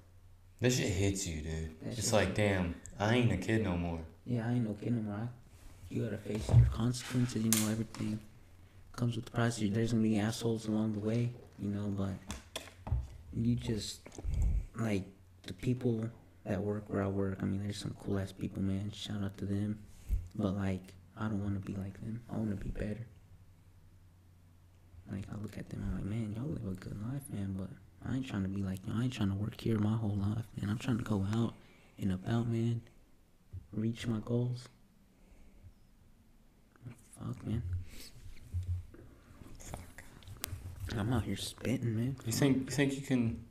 This 0.61 0.79
shit 0.79 0.89
hits 0.89 1.27
you, 1.27 1.43
dude. 1.43 1.81
That 1.83 1.99
It's 1.99 2.13
like, 2.13 2.35
damn, 2.35 2.75
I 2.99 3.17
ain't 3.17 3.33
a 3.33 3.37
kid 3.37 3.65
no 3.65 3.77
more. 3.77 4.01
Yeah, 4.25 4.47
I 4.47 4.53
ain't 4.53 4.69
no 4.69 4.75
kid 4.75 4.93
no 4.93 5.03
more. 5.03 5.15
I, 5.15 5.29
you 5.91 6.05
gotta 6.05 6.19
face 6.19 6.49
your 6.49 6.67
consequences, 6.73 7.43
you 7.43 7.51
know, 7.51 7.71
everything 7.71 8.19
comes 8.95 9.17
with 9.17 9.25
the 9.25 9.31
price. 9.31 9.59
There's 9.61 9.93
gonna 9.93 10.03
be 10.03 10.19
assholes 10.19 10.67
along 10.69 10.93
the 10.93 11.01
way, 11.01 11.31
you 11.59 11.71
know, 11.71 11.87
but 11.89 12.11
you 13.37 13.55
just, 13.55 14.01
like, 14.77 15.05
the 15.47 15.55
people 15.55 16.09
that 16.49 16.62
work 16.62 16.85
where 16.89 17.03
I 17.03 17.09
work, 17.09 17.39
I 17.43 17.45
mean, 17.45 17.62
there's 17.62 17.79
some 17.79 17.95
cool 18.03 18.19
ass 18.19 18.33
people, 18.33 18.62
man. 18.62 18.91
Shout 18.93 19.23
out 19.23 19.37
to 19.39 19.45
them. 19.45 19.79
But, 20.35 20.56
like, 20.56 20.83
I 21.17 21.29
don't 21.29 21.43
wanna 21.43 21.61
be 21.61 21.75
like 21.75 22.00
them. 22.00 22.21
I 22.33 22.37
wanna 22.37 22.56
be 22.56 22.71
better. 22.71 23.06
Like, 25.11 25.25
I 25.33 25.41
look 25.41 25.56
at 25.56 25.71
them, 25.71 25.85
I'm 25.87 25.95
like, 25.95 26.05
man, 26.05 26.35
y'all 26.37 26.49
live 26.49 26.67
a 26.67 26.75
good 26.75 27.00
life, 27.12 27.23
man, 27.31 27.55
but 27.56 27.69
I 28.09 28.17
ain't 28.17 28.27
trying 28.27 28.43
to 28.43 28.49
be 28.49 28.62
like 28.62 28.81
you. 28.87 28.93
I 28.95 29.05
ain't 29.05 29.12
trying 29.12 29.31
to 29.31 29.37
work 29.37 29.61
here 29.61 29.79
my 29.79 29.97
whole 29.97 30.17
life, 30.17 30.45
man. 30.61 30.69
I'm 30.71 30.79
trying 30.79 30.99
to 30.99 31.05
go 31.05 31.27
out 31.33 31.55
and 31.99 32.12
about, 32.12 32.49
man 32.49 32.83
reach 33.73 34.06
my 34.06 34.19
goals. 34.25 34.69
Fuck, 37.19 37.47
man. 37.47 37.62
Fuck. 39.59 39.81
I'm 40.97 41.12
out 41.12 41.25
here 41.25 41.37
spitting, 41.37 41.97
man. 41.97 42.17
You 42.25 42.33
think 42.33 42.56
you 42.56 42.71
think 42.71 42.94
you 42.94 43.03
can? 43.03 43.44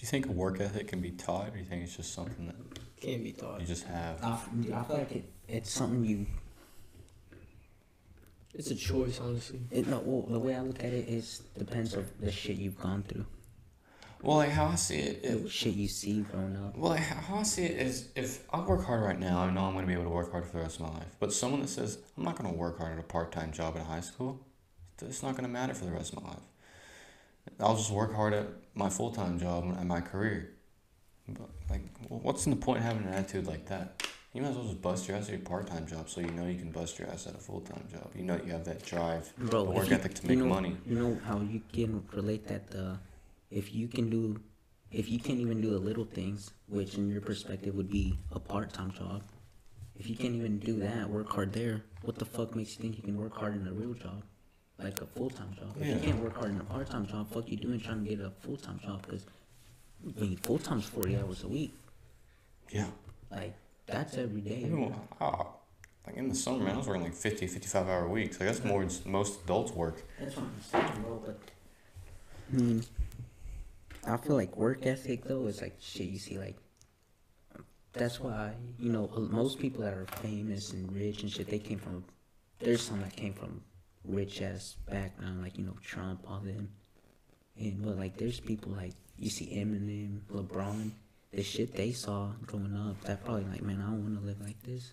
Do 0.00 0.06
you 0.06 0.08
think 0.08 0.26
a 0.26 0.32
work 0.32 0.58
ethic 0.60 0.88
can 0.88 1.02
be 1.02 1.10
taught, 1.10 1.48
or 1.48 1.50
do 1.50 1.58
you 1.58 1.64
think 1.66 1.82
it's 1.84 1.94
just 1.94 2.14
something 2.14 2.46
that 2.46 2.56
Can't 3.02 3.22
be 3.22 3.32
taught. 3.32 3.60
you 3.60 3.66
just 3.66 3.84
have? 3.84 4.16
I, 4.24 4.32
f- 4.32 4.48
I 4.72 4.82
feel 4.82 4.96
like 4.96 5.12
it, 5.12 5.24
it's 5.46 5.70
something 5.70 6.02
you. 6.02 6.24
It's 8.54 8.70
a 8.70 8.74
choice, 8.74 9.20
honestly. 9.20 9.60
It, 9.70 9.86
no, 9.88 9.98
well, 10.02 10.22
the 10.26 10.38
way 10.38 10.54
I 10.56 10.60
look 10.62 10.78
at 10.78 10.94
it 10.94 11.06
is 11.06 11.42
depends 11.58 11.94
on 11.94 12.06
the 12.18 12.32
shit 12.32 12.56
you've 12.56 12.80
gone 12.80 13.02
through, 13.02 13.26
Well, 14.22 14.38
like 14.38 14.48
how 14.52 14.68
I 14.68 14.76
see 14.76 15.00
it, 15.00 15.22
the 15.22 15.44
it 15.44 15.50
shit 15.50 15.74
you 15.74 15.86
see 15.86 16.22
growing 16.22 16.56
up. 16.56 16.78
well, 16.78 16.92
like, 16.92 17.00
how 17.00 17.36
I 17.36 17.42
see 17.42 17.64
it 17.64 17.78
is, 17.86 18.08
if 18.16 18.42
I 18.54 18.60
work 18.60 18.86
hard 18.86 19.02
right 19.02 19.20
now, 19.20 19.40
I 19.40 19.50
know 19.50 19.64
I'm 19.64 19.74
going 19.74 19.84
to 19.84 19.86
be 19.86 19.92
able 19.92 20.04
to 20.04 20.08
work 20.10 20.32
hard 20.32 20.46
for 20.46 20.52
the 20.52 20.62
rest 20.62 20.80
of 20.80 20.86
my 20.86 20.94
life. 20.98 21.14
But 21.20 21.34
someone 21.34 21.60
that 21.60 21.68
says 21.68 21.98
I'm 22.16 22.24
not 22.24 22.38
going 22.38 22.50
to 22.50 22.56
work 22.58 22.78
hard 22.78 22.94
at 22.94 22.98
a 22.98 23.02
part-time 23.02 23.52
job 23.52 23.76
at 23.76 23.84
high 23.84 24.00
school, 24.00 24.40
it's 25.02 25.22
not 25.22 25.32
going 25.32 25.44
to 25.44 25.50
matter 25.50 25.74
for 25.74 25.84
the 25.84 25.92
rest 25.92 26.14
of 26.14 26.22
my 26.22 26.30
life. 26.30 26.40
I'll 27.58 27.76
just 27.76 27.90
work 27.90 28.14
hard 28.14 28.32
at 28.34 28.46
my 28.74 28.88
full-time 28.88 29.38
job 29.38 29.64
and 29.64 29.88
my 29.88 30.00
career. 30.00 30.50
But 31.28 31.50
like, 31.68 31.82
wh- 32.08 32.24
what's 32.24 32.46
in 32.46 32.50
the 32.50 32.56
point 32.56 32.78
of 32.78 32.84
having 32.84 33.04
an 33.06 33.14
attitude 33.14 33.46
like 33.46 33.66
that? 33.66 34.02
You 34.32 34.42
might 34.42 34.50
as 34.50 34.56
well 34.56 34.64
just 34.66 34.80
bust 34.80 35.08
your 35.08 35.16
ass 35.16 35.24
at 35.24 35.30
your 35.32 35.40
part-time 35.40 35.86
job, 35.88 36.08
so 36.08 36.20
you 36.20 36.30
know 36.30 36.46
you 36.46 36.56
can 36.58 36.70
bust 36.70 36.98
your 36.98 37.08
ass 37.08 37.26
at 37.26 37.34
a 37.34 37.38
full-time 37.38 37.84
job. 37.92 38.10
You 38.14 38.22
know 38.22 38.40
you 38.44 38.52
have 38.52 38.64
that 38.64 38.84
drive, 38.86 39.32
Bro, 39.36 39.64
the 39.64 39.70
work 39.72 39.88
you- 39.88 39.94
ethic 39.96 40.14
to 40.14 40.22
you 40.22 40.28
make 40.28 40.38
know- 40.38 40.46
money. 40.54 40.76
You 40.86 40.96
know 40.98 41.20
how 41.24 41.40
you 41.40 41.60
can 41.72 42.04
relate 42.12 42.46
that 42.46 42.72
uh, 42.74 42.96
if 43.50 43.74
you 43.74 43.88
can 43.88 44.08
do, 44.08 44.40
if 44.92 45.08
you 45.10 45.18
can't 45.18 45.38
even 45.40 45.60
do 45.60 45.70
the 45.70 45.78
little 45.78 46.04
things, 46.04 46.52
which 46.68 46.94
in 46.94 47.10
your 47.10 47.20
perspective 47.20 47.74
would 47.74 47.90
be 47.90 48.18
a 48.32 48.38
part-time 48.38 48.92
job. 48.92 49.22
If 49.96 50.08
you 50.08 50.16
can't 50.16 50.34
even 50.34 50.58
do 50.60 50.78
that, 50.80 51.10
work 51.10 51.30
hard 51.32 51.52
there. 51.52 51.82
What 52.02 52.16
the 52.18 52.24
fuck 52.24 52.54
makes 52.56 52.76
you 52.76 52.82
think 52.82 52.96
you 52.96 53.02
can 53.02 53.18
work 53.18 53.36
hard 53.36 53.54
in 53.56 53.66
a 53.66 53.72
real 53.72 53.92
job, 53.94 54.22
like 54.82 55.00
a 55.00 55.06
full-time 55.06 55.54
job? 55.58 55.74
If 55.80 55.86
you 55.86 55.96
can't 55.96 56.22
work 56.22 56.36
hard 56.36 56.50
in 56.50 56.60
a 56.60 56.64
part-time 56.64 57.06
job, 57.06 57.30
fuck 57.30 57.48
you 57.48 57.56
doing 57.56 57.80
trying 57.80 58.04
to 58.04 58.10
get 58.16 58.20
a 58.24 58.30
full-time 58.30 58.80
job? 58.84 59.02
Because 59.02 59.26
I 60.04 60.20
mean, 60.20 60.36
full-time's 60.36 60.86
forty 60.86 61.16
hours 61.16 61.44
a 61.44 61.48
week. 61.48 61.74
Yeah. 62.70 62.86
Like 63.30 63.54
that's 63.86 64.16
every 64.16 64.40
day. 64.40 64.62
Even, 64.66 64.94
ah, 65.20 65.46
like 66.06 66.16
in 66.16 66.28
the 66.28 66.34
summer, 66.34 66.64
man, 66.64 66.74
I 66.74 66.78
was 66.78 66.86
working 66.86 67.04
like 67.04 67.14
50, 67.14 67.46
55 67.46 67.88
hour 67.88 68.08
weeks. 68.08 68.40
Like 68.40 68.48
that's 68.48 68.64
more 68.64 68.84
than 68.84 69.12
most 69.12 69.42
adults 69.44 69.72
work. 69.72 70.02
That's 70.18 70.36
what 70.36 70.46
I'm 70.46 70.62
saying, 70.70 71.02
bro. 71.02 71.22
But 71.24 71.38
I 72.52 72.56
mean, 72.56 72.84
I 74.06 74.16
feel 74.16 74.36
like 74.36 74.56
work 74.56 74.86
ethic 74.86 75.24
though 75.24 75.46
is 75.46 75.60
like 75.60 75.76
shit. 75.80 76.08
You 76.08 76.18
see, 76.18 76.38
like 76.38 76.56
that's 77.92 78.20
why 78.20 78.52
you 78.78 78.90
know 78.90 79.10
most 79.30 79.58
people 79.58 79.84
that 79.84 79.94
are 79.94 80.06
famous 80.22 80.72
and 80.72 80.90
rich 80.92 81.22
and 81.22 81.30
shit. 81.30 81.48
They 81.48 81.58
came 81.58 81.78
from. 81.78 82.04
There's 82.58 82.82
some 82.82 83.00
that 83.00 83.16
came 83.16 83.32
from 83.32 83.62
rich 84.04 84.42
ass 84.42 84.76
background, 84.88 85.42
like 85.42 85.58
you 85.58 85.64
know 85.64 85.76
Trump, 85.82 86.24
all 86.28 86.40
them. 86.40 86.70
And 87.58 87.84
but 87.84 87.98
like 87.98 88.16
there's 88.16 88.40
people 88.40 88.72
like 88.72 88.92
you 89.18 89.30
see 89.30 89.46
Eminem, 89.56 90.20
LeBron, 90.32 90.90
the 91.32 91.42
shit 91.42 91.74
they 91.74 91.92
saw 91.92 92.30
growing 92.46 92.76
up. 92.76 93.00
That 93.02 93.24
probably 93.24 93.44
like 93.44 93.62
man, 93.62 93.80
I 93.80 93.90
don't 93.90 94.02
want 94.02 94.20
to 94.20 94.26
live 94.26 94.40
like 94.40 94.62
this. 94.62 94.92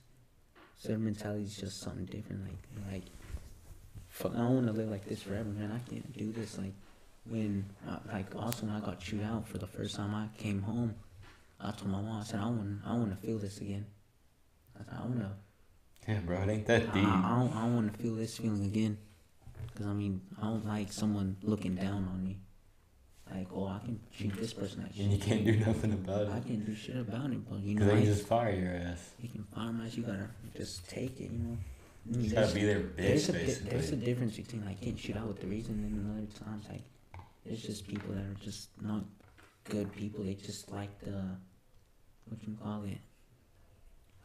So 0.78 0.90
their 0.90 0.98
mentality 0.98 1.44
is 1.44 1.58
just 1.58 1.82
something 1.82 2.06
different. 2.06 2.44
Like 2.44 2.92
like 2.92 3.04
fuck, 4.18 4.34
I 4.34 4.40
don't 4.40 4.56
want 4.56 4.68
to 4.68 4.74
live 4.74 4.90
like 4.90 5.06
this 5.06 5.22
forever, 5.22 5.50
man. 5.50 5.72
I 5.72 5.90
can't 5.90 6.18
do 6.18 6.32
this. 6.32 6.58
Like, 6.58 6.74
when, 7.30 7.66
uh, 7.88 8.00
like, 8.12 8.36
also 8.36 8.66
when 8.66 8.76
I 8.76 8.80
got 8.80 9.00
chewed 9.00 9.24
out 9.24 9.48
for 9.48 9.60
the 9.60 9.68
first 9.68 9.96
time, 9.96 10.16
I 10.16 10.28
came 10.42 10.62
home. 10.62 10.96
I 11.60 11.72
told 11.72 11.92
my 11.92 12.02
mom, 12.02 12.22
I 12.22 12.24
said, 12.24 12.40
I 12.40 12.46
want, 12.46 12.80
I 12.86 12.94
want 12.94 13.12
to 13.12 13.28
feel 13.28 13.38
this 13.38 13.60
again. 13.60 13.86
I 14.76 14.84
said, 14.84 14.94
I 14.98 15.02
want 15.02 15.20
to, 15.20 15.32
Yeah, 16.08 16.20
bro, 16.20 16.42
it 16.42 16.50
ain't 16.50 16.66
that 16.68 16.94
deep. 16.94 17.04
I 17.06 17.38
don't, 17.38 17.54
I 17.56 17.62
don't 17.64 17.76
want 17.76 17.94
to 17.94 18.00
feel 18.02 18.16
this 18.16 18.38
feeling 18.38 18.64
again. 18.66 18.98
Cause 19.76 19.86
I 19.88 19.94
mean, 19.94 20.22
I 20.42 20.46
don't 20.46 20.66
like 20.66 20.92
someone 20.92 21.36
looking 21.44 21.76
down 21.76 22.08
on 22.12 22.24
me. 22.24 22.40
Like, 23.30 23.48
oh, 23.54 23.68
I 23.68 23.80
can 23.84 24.00
treat 24.18 24.34
this 24.38 24.54
person 24.54 24.84
like 24.84 24.98
And 24.98 25.12
you 25.12 25.20
can't 25.20 25.44
do 25.46 25.58
nothing 25.58 25.92
about 25.92 26.22
it. 26.24 26.30
I 26.30 26.40
can't 26.40 26.66
do 26.66 26.74
shit 26.74 26.96
about 26.96 27.30
it, 27.32 27.48
but 27.50 27.60
you 27.60 27.76
Because 27.76 27.88
know, 27.90 27.96
they 27.96 28.02
can 28.04 28.14
just 28.14 28.26
fire 28.28 28.54
your 28.56 28.72
ass. 28.74 29.10
you 29.22 29.28
can 29.30 29.44
fire 29.44 29.72
my 29.74 29.86
ass. 29.86 29.96
You 29.98 30.04
gotta 30.04 30.30
just 30.56 30.90
take 30.90 31.20
it, 31.20 31.30
you 31.32 31.40
know. 31.40 31.58
I 32.10 32.16
mean, 32.16 32.24
You 32.26 32.32
gotta 32.32 32.56
be 32.56 32.64
their 32.64 32.80
bitch, 32.80 32.96
there's 32.96 33.30
a 33.30 33.34
basically. 33.34 33.70
there's 33.70 33.92
a 33.92 33.96
difference 33.98 34.38
between 34.38 34.66
like 34.66 34.80
getting 34.80 34.96
shit 34.96 35.18
out 35.18 35.28
with 35.28 35.42
the 35.42 35.48
reason 35.48 35.74
and 35.76 36.18
other 36.18 36.46
times 36.46 36.66
like 36.70 36.84
there's 37.46 37.62
just 37.62 37.86
people 37.86 38.14
that 38.16 38.24
are 38.24 38.38
just 38.42 38.70
not 38.82 39.04
good 39.66 39.94
people. 39.94 40.24
They 40.24 40.36
just 40.36 40.72
like 40.72 40.98
the, 41.02 41.12
what 42.30 42.42
you 42.48 42.56
call 42.64 42.84
it 42.86 42.98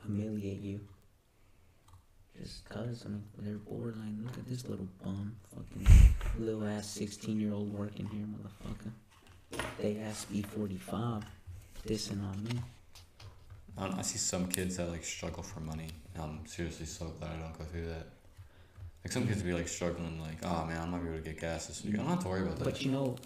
humiliate 0.07 0.61
you. 0.61 0.81
Just 2.41 2.69
cause 2.69 3.05
I 3.07 3.09
mean 3.11 3.23
they're 3.39 3.55
borderline. 3.59 4.23
Look 4.25 4.37
at 4.39 4.49
this 4.49 4.67
little 4.69 4.89
bum, 5.03 5.37
fucking 5.55 5.87
little 6.39 6.67
ass 6.67 6.89
sixteen 6.89 7.41
year 7.41 7.53
old 7.53 7.73
working 7.73 8.07
here, 8.07 8.27
motherfucker. 8.27 8.91
They 9.79 9.99
ass 10.01 10.25
B 10.25 10.43
forty 10.43 10.77
five, 10.79 11.25
dissing 11.87 12.23
on 12.25 12.43
me. 12.45 12.61
I, 13.77 13.99
I 13.99 14.03
see 14.03 14.19
some 14.19 14.49
kids 14.49 14.77
that 14.79 14.91
like 14.91 15.05
struggle 15.05 15.43
for 15.43 15.61
money. 15.61 15.89
I'm 16.19 16.45
seriously 16.47 16.87
so 16.87 17.07
glad 17.19 17.31
I 17.33 17.41
don't 17.43 17.59
go 17.59 17.65
through 17.65 17.87
that. 17.89 18.07
Like 19.05 19.13
some 19.13 19.27
kids 19.27 19.43
be 19.43 19.53
like 19.53 19.69
struggling, 19.69 20.21
like, 20.21 20.39
oh 20.45 20.65
man, 20.67 20.81
I'm 20.81 20.91
not 20.91 20.99
gonna 20.99 21.11
be 21.11 21.17
able 21.17 21.25
to 21.25 21.31
get 21.31 21.41
gas 21.41 21.67
this 21.67 21.85
week. 21.85 21.95
I 21.95 21.99
don't 21.99 22.07
have 22.07 22.23
to 22.23 22.29
worry 22.29 22.43
about 22.43 22.59
that. 22.59 22.65
But 22.65 22.83
you 22.83 22.93
know, 22.93 23.17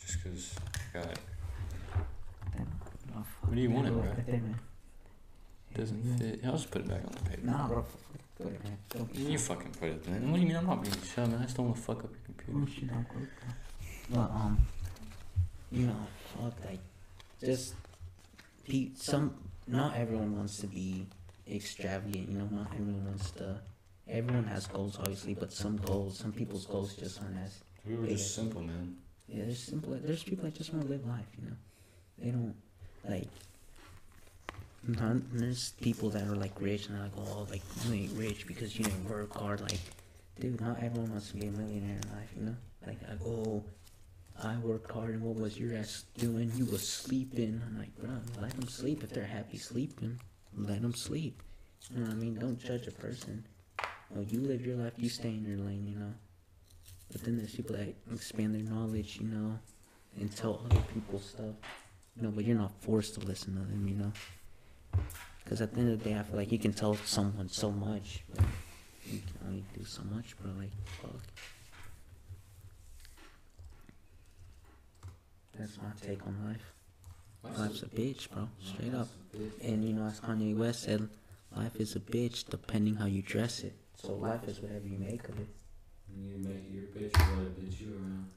Just 0.00 0.22
cause 0.24 0.54
I 0.94 0.98
got 0.98 1.18
oh, 3.16 3.24
What 3.42 3.54
do 3.54 3.60
you 3.60 3.70
want 3.70 3.86
it, 3.86 3.90
bro? 3.92 4.02
bro? 4.02 4.10
Right 4.10 4.26
there, 4.26 4.40
man. 4.40 4.58
Doesn't 5.78 6.18
fit. 6.18 6.40
I'll 6.44 6.52
just 6.52 6.70
put 6.70 6.82
it 6.82 6.88
back 6.88 7.04
on 7.04 7.12
the 7.12 7.30
paper. 7.30 7.46
Nah, 7.46 7.68
bro. 7.68 7.84
Put 8.36 8.46
it, 8.48 8.64
man. 8.64 8.78
Don't 8.90 9.12
be 9.12 9.22
You 9.22 9.38
fucking 9.38 9.70
put 9.72 9.88
it 9.88 10.04
then. 10.04 10.30
What 10.30 10.36
do 10.36 10.42
you 10.42 10.48
mean 10.48 10.56
I'm 10.56 10.66
not 10.66 10.82
being 10.82 10.94
shy, 11.02 11.24
man? 11.24 11.38
I 11.40 11.44
just 11.44 11.56
don't 11.56 11.66
want 11.66 11.76
to 11.76 11.82
fuck 11.82 12.04
up 12.04 12.10
your 12.10 12.34
computer. 12.44 12.52
Oh, 12.56 12.66
shit, 12.74 12.88
bro. 12.88 13.26
But 14.10 14.30
um, 14.30 14.58
you 15.70 15.86
know, 15.86 15.96
fuck 16.34 16.54
like, 16.64 16.80
just 17.44 17.74
pe- 18.68 18.90
some. 18.94 19.34
Not 19.66 19.96
everyone 19.96 20.36
wants 20.36 20.56
to 20.58 20.66
be 20.66 21.06
extravagant. 21.50 22.28
You 22.28 22.38
know, 22.38 22.48
not 22.50 22.68
everyone 22.72 23.04
wants 23.06 23.30
to. 23.32 23.60
Everyone 24.08 24.44
has 24.44 24.66
goals, 24.66 24.96
obviously, 24.98 25.34
but 25.34 25.52
some 25.52 25.76
goals, 25.76 26.18
some 26.18 26.32
people's 26.32 26.64
goals 26.64 26.94
just 26.96 27.20
aren't 27.20 27.36
as. 27.44 27.60
We 27.86 27.96
were 27.96 28.06
just 28.06 28.34
simple, 28.34 28.62
man. 28.62 28.96
Yeah, 29.28 29.44
there's 29.44 29.62
simple. 29.62 29.98
There's 30.02 30.22
people 30.22 30.44
that 30.44 30.54
just 30.54 30.72
want 30.72 30.86
to 30.86 30.90
live 30.90 31.06
life. 31.06 31.26
You 31.38 31.50
know, 31.50 31.56
they 32.18 32.30
don't 32.30 32.54
like. 33.06 33.28
Not, 34.86 35.16
there's 35.32 35.72
people 35.80 36.08
that 36.10 36.26
are 36.28 36.36
like 36.36 36.60
rich 36.60 36.88
and 36.88 37.00
like, 37.00 37.12
oh, 37.18 37.46
like 37.50 37.62
you 37.84 37.94
ain't 37.94 38.12
rich 38.12 38.46
because 38.46 38.78
you 38.78 38.84
didn't 38.84 39.08
work 39.08 39.36
hard. 39.36 39.60
Like, 39.60 39.80
dude, 40.40 40.60
not 40.60 40.82
everyone 40.82 41.10
wants 41.10 41.28
to 41.30 41.36
be 41.36 41.46
a 41.46 41.50
millionaire 41.50 41.98
in 42.02 42.10
life. 42.16 42.30
You 42.36 42.46
know, 42.46 42.56
like, 42.86 42.98
like 43.08 43.20
oh, 43.26 43.62
I 44.42 44.56
worked 44.58 44.90
hard 44.90 45.10
and 45.10 45.22
what 45.22 45.36
was 45.36 45.58
your 45.58 45.76
ass 45.76 46.04
doing? 46.16 46.52
You 46.54 46.64
was 46.66 46.88
sleeping. 46.88 47.60
I'm 47.66 47.78
like, 47.78 47.96
bro, 47.98 48.10
let 48.40 48.52
them 48.52 48.68
sleep 48.68 49.02
if 49.02 49.10
they're 49.10 49.26
happy 49.26 49.58
sleeping. 49.58 50.20
Let 50.56 50.82
them 50.82 50.94
sleep. 50.94 51.42
You 51.90 52.00
know 52.00 52.06
what 52.06 52.12
I 52.12 52.16
mean? 52.16 52.34
Don't 52.34 52.58
judge 52.58 52.86
a 52.86 52.92
person. 52.92 53.44
No, 54.14 54.22
you 54.22 54.40
live 54.40 54.64
your 54.64 54.76
life. 54.76 54.92
You 54.96 55.08
stay 55.08 55.28
in 55.28 55.44
your 55.44 55.58
lane. 55.58 55.86
You 55.86 55.96
know. 55.98 56.14
But 57.10 57.24
then 57.24 57.36
there's 57.36 57.54
people 57.54 57.76
that 57.76 57.94
expand 58.12 58.54
their 58.54 58.62
knowledge, 58.62 59.18
you 59.20 59.28
know, 59.28 59.58
and 60.20 60.34
tell 60.34 60.62
other 60.64 60.82
people 60.94 61.20
stuff. 61.20 61.54
You 62.16 62.22
know, 62.22 62.30
but 62.30 62.44
you're 62.44 62.58
not 62.58 62.72
forced 62.80 63.14
to 63.14 63.20
listen 63.20 63.54
to 63.54 63.60
them, 63.60 63.86
you 63.88 63.94
know. 63.94 64.12
Because 65.44 65.60
at 65.60 65.72
the 65.72 65.80
end 65.80 65.92
of 65.92 66.02
the 66.02 66.10
day, 66.10 66.18
I 66.18 66.22
feel 66.22 66.36
like 66.36 66.52
you 66.52 66.58
can 66.58 66.72
tell 66.72 66.94
someone 66.96 67.48
so 67.48 67.70
much, 67.70 68.24
but 68.34 68.44
you 69.06 69.20
can 69.20 69.46
only 69.46 69.64
do 69.76 69.84
so 69.84 70.02
much, 70.14 70.36
bro. 70.38 70.52
Like, 70.58 70.70
fuck. 71.00 71.22
That's 75.58 75.76
my 75.78 75.90
take 76.06 76.26
on 76.26 76.36
life. 76.46 76.72
Life's 77.58 77.82
a 77.82 77.86
bitch, 77.86 78.30
bro. 78.30 78.48
Straight 78.62 78.94
up. 78.94 79.08
And 79.62 79.84
you 79.84 79.94
know, 79.94 80.06
as 80.06 80.20
Kanye 80.20 80.56
West 80.56 80.82
said, 80.82 81.08
life 81.56 81.76
is 81.76 81.96
a 81.96 82.00
bitch 82.00 82.44
depending 82.48 82.96
how 82.96 83.06
you 83.06 83.22
dress 83.22 83.60
it. 83.60 83.74
So 83.94 84.14
life 84.14 84.46
is 84.46 84.60
whatever 84.60 84.86
you 84.86 84.98
make 84.98 85.28
of 85.28 85.38
it. 85.40 85.48
You 86.16 86.38
make 86.38 86.64
your 86.72 86.84
bitch 86.84 87.16
what 87.16 87.46
a 87.46 87.50
bitch 87.60 87.80
you 87.80 87.94
around. 87.94 88.30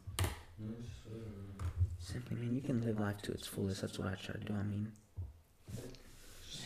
Simply, 1.99 2.37
man, 2.37 2.55
you 2.55 2.61
can 2.61 2.83
live 2.83 2.99
life 2.99 3.21
to 3.23 3.31
its 3.31 3.47
fullest. 3.47 3.81
That's 3.81 3.99
what 3.99 4.07
I 4.07 4.15
try 4.15 4.35
to 4.35 4.39
do. 4.39 4.53
I 4.53 4.63
mean, 4.63 4.91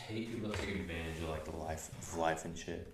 hate 0.06 0.32
people 0.32 0.50
that 0.50 0.58
take 0.58 0.74
advantage 0.76 1.22
of 1.22 1.28
like 1.28 1.44
the 1.44 1.56
life 1.56 1.90
of 1.98 2.16
life 2.18 2.44
and 2.44 2.56
shit. 2.56 2.92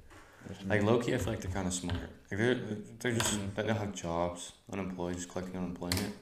Like 0.66 0.82
low 0.82 0.98
key, 0.98 1.14
I 1.14 1.18
feel 1.18 1.32
like 1.34 1.40
they're 1.42 1.52
kind 1.52 1.68
of 1.68 1.74
smart. 1.74 1.96
Like 2.30 2.38
they're 2.40 2.54
they're 3.00 3.12
just 3.12 3.38
they 3.54 3.62
don't 3.62 3.76
have 3.76 3.94
jobs, 3.94 4.52
unemployed, 4.72 5.14
just 5.14 5.28
collecting 5.28 5.56
unemployment. 5.56 6.14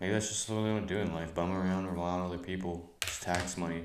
Maybe 0.00 0.12
that's 0.12 0.28
just 0.28 0.48
what 0.48 0.62
they 0.62 0.70
want 0.72 0.86
to 0.88 0.94
do 0.94 1.00
in 1.00 1.12
life: 1.12 1.34
bum 1.34 1.50
around, 1.52 1.86
rely 1.86 2.10
on 2.10 2.20
other 2.26 2.38
people, 2.38 2.90
just 3.04 3.22
tax 3.22 3.56
money 3.56 3.84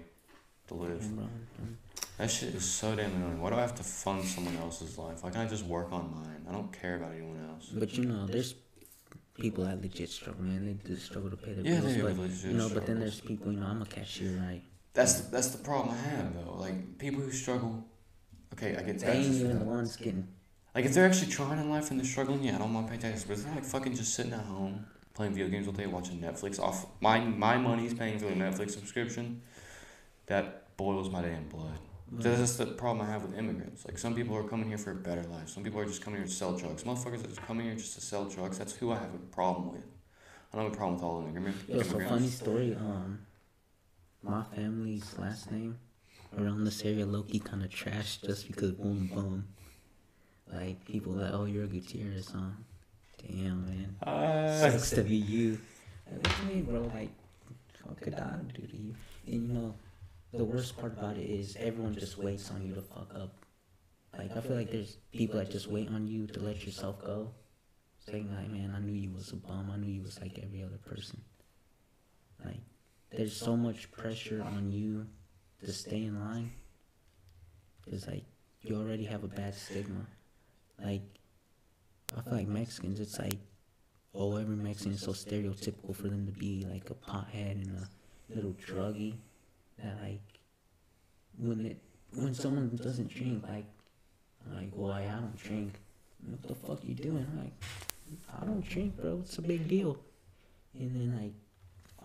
to 0.67 0.73
live. 0.75 1.01
Yeah, 1.01 1.15
bro, 1.15 1.23
um, 1.23 1.77
That 2.17 2.29
shit 2.31 2.53
is 2.55 2.65
so 2.65 2.95
damn 2.95 3.13
annoying. 3.15 3.41
Why 3.41 3.49
do 3.49 3.55
I 3.55 3.61
have 3.61 3.75
to 3.75 3.83
fund 3.83 4.23
someone 4.23 4.55
else's 4.57 4.97
life? 4.97 5.23
Why 5.23 5.31
can't 5.31 5.47
I 5.47 5.49
just 5.49 5.65
work 5.65 5.91
on 5.91 6.11
mine? 6.11 6.45
I 6.47 6.51
don't 6.51 6.71
care 6.71 6.95
about 6.97 7.11
anyone 7.13 7.49
else. 7.49 7.69
But 7.73 7.97
you 7.97 8.05
know, 8.05 8.27
there's 8.27 8.53
people 9.33 9.65
that 9.65 9.81
legit 9.81 10.09
struggle, 10.09 10.43
man. 10.43 10.65
They 10.67 10.73
do 10.73 10.95
struggle 10.95 11.31
to 11.31 11.37
pay 11.37 11.53
their 11.53 11.65
Yeah, 11.65 11.79
bills. 11.81 11.95
they 11.95 12.01
but 12.03 12.17
legit 12.17 12.51
you 12.51 12.57
know, 12.57 12.69
but 12.69 12.85
then 12.85 12.99
there's 12.99 13.19
people. 13.21 13.51
You 13.51 13.59
know, 13.59 13.65
I'm 13.67 13.81
a 13.81 13.85
cashier, 13.85 14.37
right? 14.39 14.61
That's 14.95 15.13
the, 15.21 15.31
that's 15.31 15.49
the 15.49 15.59
problem 15.63 15.93
I 15.95 15.97
have 16.09 16.33
though. 16.33 16.55
Like 16.55 16.97
people 16.97 17.21
who 17.21 17.31
struggle. 17.31 17.85
Okay, 18.53 18.71
I 18.75 18.81
get 18.81 18.99
They 18.99 19.07
ain't 19.11 19.25
taxes. 19.25 19.37
for 19.39 19.45
even 19.45 19.59
that. 19.59 19.65
the 19.65 19.69
ones 19.69 19.95
getting. 19.97 20.27
Like 20.73 20.85
if 20.85 20.93
they're 20.93 21.05
actually 21.05 21.31
trying 21.31 21.59
in 21.59 21.69
life 21.69 21.91
and 21.91 21.99
they're 21.99 22.05
struggling, 22.07 22.43
yeah, 22.43 22.55
I 22.55 22.57
don't 22.59 22.73
want 22.73 22.87
mind 22.89 23.01
paying 23.01 23.13
taxes. 23.13 23.25
But 23.27 23.33
if 23.37 23.43
they're 23.45 23.55
like 23.55 23.65
fucking 23.65 23.95
just 23.95 24.13
sitting 24.15 24.33
at 24.33 24.45
home 24.45 24.87
playing 25.13 25.33
video 25.33 25.47
games 25.49 25.67
all 25.67 25.73
day, 25.73 25.85
watching 25.85 26.19
Netflix 26.19 26.59
off 26.59 26.87
my 27.01 27.19
my 27.19 27.57
money's 27.57 27.93
paying 27.93 28.17
for 28.19 28.25
the 28.25 28.31
Netflix 28.35 28.71
subscription, 28.71 29.41
that 30.27 30.75
boils 30.77 31.09
my 31.09 31.21
damn 31.21 31.47
blood. 31.49 31.77
That's 32.11 32.39
just 32.39 32.57
the 32.59 32.67
problem 32.67 33.05
I 33.07 33.11
have 33.11 33.23
with 33.23 33.37
immigrants. 33.37 33.85
Like 33.85 33.97
some 33.97 34.13
people 34.15 34.35
are 34.37 34.43
coming 34.43 34.67
here 34.69 34.77
for 34.77 34.91
a 34.91 34.95
better 34.95 35.23
life. 35.23 35.49
Some 35.49 35.63
people 35.63 35.79
are 35.81 35.85
just 35.85 36.01
coming 36.03 36.19
here 36.19 36.27
to 36.27 36.31
sell 36.31 36.55
drugs. 36.55 36.83
Motherfuckers 36.83 37.21
that 37.23 37.37
are 37.37 37.41
coming 37.41 37.65
here 37.65 37.75
just 37.75 37.95
to 37.95 38.01
sell 38.01 38.25
drugs. 38.25 38.57
That's 38.59 38.73
who 38.73 38.91
I 38.91 38.95
have 38.95 39.13
a 39.13 39.17
problem 39.33 39.71
with. 39.73 39.85
I 40.53 40.57
don't 40.57 40.65
have 40.67 40.73
a 40.73 40.77
problem 40.77 40.95
with 40.95 41.03
all 41.03 41.21
immigrant- 41.27 41.57
Yo, 41.67 41.81
so 41.81 41.99
funny 41.99 42.27
story. 42.27 42.75
Um, 42.75 43.19
my 44.25 44.44
family's 44.55 45.17
last 45.17 45.51
name 45.51 45.77
around 46.38 46.63
this 46.65 46.84
area, 46.84 47.05
low 47.05 47.24
key, 47.24 47.39
kind 47.39 47.63
of 47.63 47.72
trash 47.72 48.17
just 48.17 48.48
because 48.48 48.72
boom 48.72 49.08
boom. 49.13 49.46
Like 50.51 50.84
people 50.86 51.13
that 51.13 51.34
oh 51.34 51.46
you're 51.46 51.63
a 51.63 51.67
Gutierrez, 51.67 52.29
huh? 52.34 52.51
Damn 53.27 53.65
man, 53.65 53.96
Ah. 54.05 54.58
sucks 54.60 54.91
to 54.91 55.03
be 55.03 55.15
you. 55.15 55.58
Like, 56.12 56.27
what 56.27 56.38
you 56.39 56.55
mean, 56.55 56.63
bro? 56.65 56.82
Like, 56.94 57.10
what 57.84 58.00
could 58.00 58.13
I 58.15 58.36
do 58.53 58.67
to 58.67 58.77
you? 58.77 58.94
And 59.27 59.48
you 59.48 59.53
know, 59.53 59.74
the 60.34 60.44
worst 60.44 60.77
part 60.77 60.98
about 60.98 61.17
it 61.17 61.27
is 61.29 61.55
everyone 61.60 61.96
just 61.96 62.17
waits 62.17 62.51
on 62.51 62.65
you 62.65 62.75
to 62.75 62.82
fuck 62.82 63.12
up. 63.15 63.34
Like 64.17 64.36
I 64.38 64.41
feel 64.41 64.55
like 64.55 64.72
there's 64.72 64.98
people 65.12 65.39
that 65.39 65.50
just 65.51 65.67
wait 65.67 65.89
on 65.89 66.08
you 66.08 66.27
to 66.27 66.39
let 66.39 66.65
yourself 66.65 67.03
go. 67.03 67.32
Saying 68.05 68.29
like, 68.36 68.50
man, 68.51 68.72
I 68.75 68.79
knew 68.79 68.94
you 68.94 69.10
was 69.12 69.32
a 69.32 69.36
bum. 69.36 69.72
I 69.74 69.77
knew 69.77 69.91
you 69.91 70.03
was 70.03 70.22
like 70.22 70.38
every 70.44 70.62
other 70.63 70.77
person. 70.86 71.20
Like, 72.46 72.60
there's 73.15 73.36
so 73.36 73.55
much 73.55 73.91
pressure 73.91 74.41
on 74.43 74.72
you 74.72 75.07
to 75.63 75.72
stay 75.72 76.03
in 76.03 76.19
line. 76.19 76.51
Cause 77.89 78.07
like 78.07 78.25
you 78.62 78.75
already 78.75 79.05
have 79.05 79.24
a 79.24 79.27
bad 79.27 79.53
stigma. 79.53 80.05
Like, 80.84 81.03
I 82.17 82.22
feel 82.22 82.34
like 82.34 82.48
Mexicans, 82.48 83.00
it's 83.00 83.19
like, 83.19 83.39
oh, 84.13 84.38
every 84.38 84.55
Mexican 84.55 84.93
is 84.93 85.01
so 85.01 85.12
stereotypical 85.12 85.95
for 85.95 86.07
them 86.07 86.25
to 86.25 86.31
be 86.31 86.65
like 86.69 86.89
a 86.89 86.95
pothead 86.95 87.63
and 87.63 87.77
a 87.77 88.36
little 88.36 88.53
druggy. 88.53 89.15
That 89.77 89.98
like, 90.01 90.22
when 91.38 91.65
it 91.65 91.81
when 92.13 92.34
someone 92.34 92.75
doesn't 92.81 93.10
drink, 93.10 93.43
like, 93.48 93.65
like, 94.53 94.69
well, 94.74 94.91
I 94.91 95.05
don't 95.05 95.38
drink. 95.38 95.74
What 96.27 96.43
the 96.43 96.55
fuck 96.55 96.84
you 96.84 96.95
doing? 96.95 97.27
Like, 97.38 97.53
I 98.41 98.45
don't 98.45 98.67
drink, 98.67 98.98
bro. 98.98 99.19
It's 99.22 99.38
a 99.38 99.41
big 99.41 99.67
deal. 99.67 99.98
And 100.77 100.95
then 100.95 101.22
like, 101.22 101.34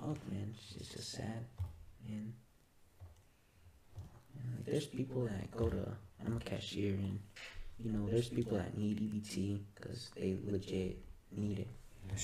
fuck, 0.01 0.19
man, 0.31 0.55
it's 0.79 0.89
just, 0.89 1.13
sad, 1.13 1.45
man. 2.09 2.33
And, 4.35 4.57
like, 4.57 4.65
there's 4.67 4.87
people 4.87 5.25
that 5.27 5.51
go 5.57 5.69
to. 5.69 5.89
I'm 6.25 6.37
a 6.37 6.41
cashier, 6.41 6.95
and 6.95 7.19
you 7.79 7.93
know, 7.93 8.09
there's 8.09 8.29
people 8.29 8.59
that 8.59 8.77
need 8.77 9.01
EBT 9.01 9.61
because 9.75 10.11
they 10.17 10.37
legit 10.47 10.99
need 11.37 11.61
it. 11.61 11.69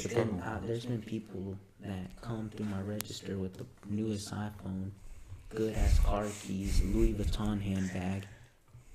But 0.03 0.11
then 0.11 0.43
uh, 0.45 0.61
there's 0.67 0.85
been 0.85 1.03
people 1.03 1.57
that 1.81 2.21
come 2.21 2.51
through 2.51 2.67
my 2.67 2.81
register 2.81 3.37
with 3.37 3.57
the 3.57 3.67
newest 3.89 4.33
iPhone, 4.33 4.91
good 5.49 5.75
ass 5.75 5.99
car 6.01 6.27
keys, 6.43 6.83
Louis 6.83 7.15
Vuitton 7.15 7.61
handbag, 7.61 8.27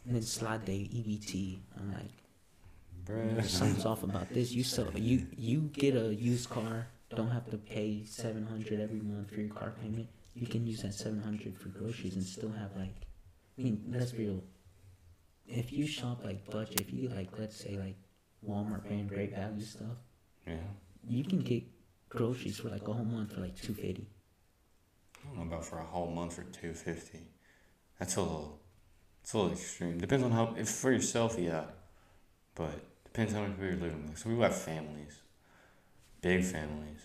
and 0.06 0.16
then 0.16 0.22
slide 0.22 0.66
their 0.66 0.76
EBT. 0.76 1.60
I'm 1.80 1.94
like, 1.94 2.12
Bruh. 3.06 3.46
something's 3.46 3.86
off 3.86 4.04
about 4.04 4.30
this. 4.34 4.52
You 4.52 4.64
sell 4.64 4.88
you 4.96 5.26
you 5.38 5.70
get 5.74 5.96
a 5.96 6.14
used 6.14 6.50
car, 6.50 6.88
don't 7.16 7.30
have 7.30 7.50
to 7.52 7.58
pay 7.58 8.04
seven 8.06 8.46
hundred 8.46 8.80
every 8.80 9.00
month 9.02 9.32
for 9.32 9.42
your 9.42 9.54
car 9.54 9.74
payment. 9.82 10.08
You 10.34 10.48
can 10.48 10.66
use 10.66 10.82
that 10.84 10.94
seven 10.94 11.22
hundred 11.22 11.58
for 11.58 11.70
groceries 11.70 12.16
and 12.16 12.24
still 12.24 12.52
have 12.52 12.76
like, 12.76 12.96
I 13.58 13.62
mean, 13.64 13.84
let's 13.92 14.12
be 14.12 14.26
real. 14.28 14.44
If 15.48 15.74
you 15.74 15.86
shop 15.86 16.24
like 16.24 16.50
budget, 16.50 16.80
if 16.82 16.94
you 16.94 17.10
like, 17.10 17.38
let's 17.38 17.58
say 17.58 17.78
like 17.78 17.96
Walmart 18.48 18.88
paying 18.88 19.08
great 19.08 19.36
value 19.36 19.62
stuff, 19.62 19.98
Yeah. 20.48 20.56
you 21.08 21.24
can 21.24 21.40
get 21.40 21.64
groceries 22.10 22.58
for 22.60 22.70
like 22.70 22.88
a 22.88 22.94
whole 22.94 23.06
month 23.06 23.34
for 23.34 23.42
like 23.42 23.56
two 23.62 23.74
fifty. 23.74 24.08
I 25.24 25.28
don't 25.28 25.38
know 25.38 25.44
about 25.56 25.66
for 25.66 25.80
a 25.80 25.84
whole 25.86 26.10
month 26.10 26.34
for 26.36 26.44
two 26.44 26.74
fifty. 26.74 27.20
That's 28.00 28.16
a 28.16 28.22
little. 28.22 28.60
It's 29.22 29.34
a 29.34 29.38
little 29.38 29.52
extreme. 29.52 30.00
Depends 30.00 30.24
on 30.24 30.32
how. 30.32 30.56
If 30.58 30.70
for 30.70 30.92
yourself, 30.92 31.36
yeah, 31.38 31.66
but 32.56 32.72
depends 33.04 33.34
how 33.34 33.42
many 33.42 33.54
people 33.54 33.68
you're 33.68 33.76
living 33.76 34.08
with. 34.10 34.18
So 34.18 34.30
we 34.30 34.40
have 34.40 34.56
families, 34.56 35.22
big 36.22 36.44
families. 36.44 37.00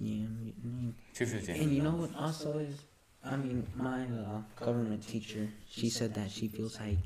Yeah, 0.00 0.24
I 0.26 0.66
mean, 0.66 0.94
Two 1.14 1.26
fifty. 1.26 1.52
and 1.52 1.70
you 1.72 1.82
know 1.82 1.92
what 1.92 2.14
also 2.16 2.58
is, 2.58 2.76
I 3.24 3.36
mean, 3.36 3.66
my 3.76 4.02
uh, 4.04 4.42
government 4.56 5.06
teacher, 5.06 5.48
she 5.70 5.88
said 5.88 6.14
that 6.14 6.30
she 6.30 6.48
feels 6.48 6.78
like 6.80 6.98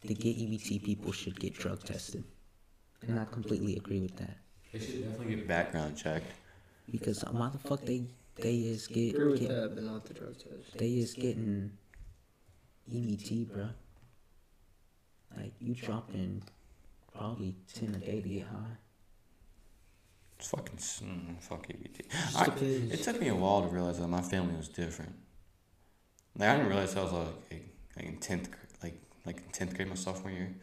the 0.00 0.14
get 0.14 0.36
EBT 0.38 0.82
people 0.82 1.12
should 1.12 1.38
get 1.38 1.54
drug 1.54 1.82
tested, 1.84 2.24
and 3.06 3.18
I 3.20 3.24
completely 3.26 3.76
agree 3.76 4.00
with 4.00 4.16
that 4.16 4.36
They 4.72 4.78
should 4.78 5.04
definitely 5.04 5.36
get 5.36 5.48
background 5.48 5.96
checked. 5.96 6.32
because 6.90 7.22
why 7.30 7.50
the 7.50 7.58
fuck 7.58 7.84
they 7.84 8.04
they 8.36 8.54
is 8.56 8.86
get, 8.88 9.12
get 9.38 9.48
that, 9.48 9.72
but 9.74 9.84
not 9.84 10.04
the 10.06 10.14
drug 10.14 10.34
test. 10.38 10.76
they 10.78 10.92
is 11.04 11.12
getting 11.14 11.70
EBT, 12.90 13.52
bro. 13.52 13.68
Like 15.36 15.52
you 15.60 15.74
dropping 15.74 16.42
probably 17.14 17.54
ten 17.72 17.94
a 17.94 17.98
day 17.98 18.20
to 18.22 18.28
get 18.28 18.46
high. 18.46 18.76
It's 20.44 20.50
fucking 20.50 20.76
mm, 20.76 21.40
fuck 21.40 21.66
EBT. 21.68 22.02
I- 22.36 22.44
It 22.92 23.02
took 23.02 23.18
me 23.18 23.28
a 23.28 23.34
while 23.34 23.62
to 23.62 23.68
realize 23.68 23.98
that 23.98 24.08
my 24.08 24.20
family 24.20 24.54
was 24.56 24.68
different. 24.68 25.14
Like 26.36 26.50
I 26.50 26.56
didn't 26.56 26.68
realize 26.68 26.94
I 26.96 27.02
was 27.02 27.12
like, 27.12 27.64
like 27.96 28.04
in 28.04 28.18
tenth, 28.18 28.50
like 28.82 29.00
like 29.24 29.38
in 29.38 29.50
tenth 29.52 29.74
grade, 29.74 29.88
my 29.88 29.94
sophomore 29.94 30.32
year. 30.32 30.54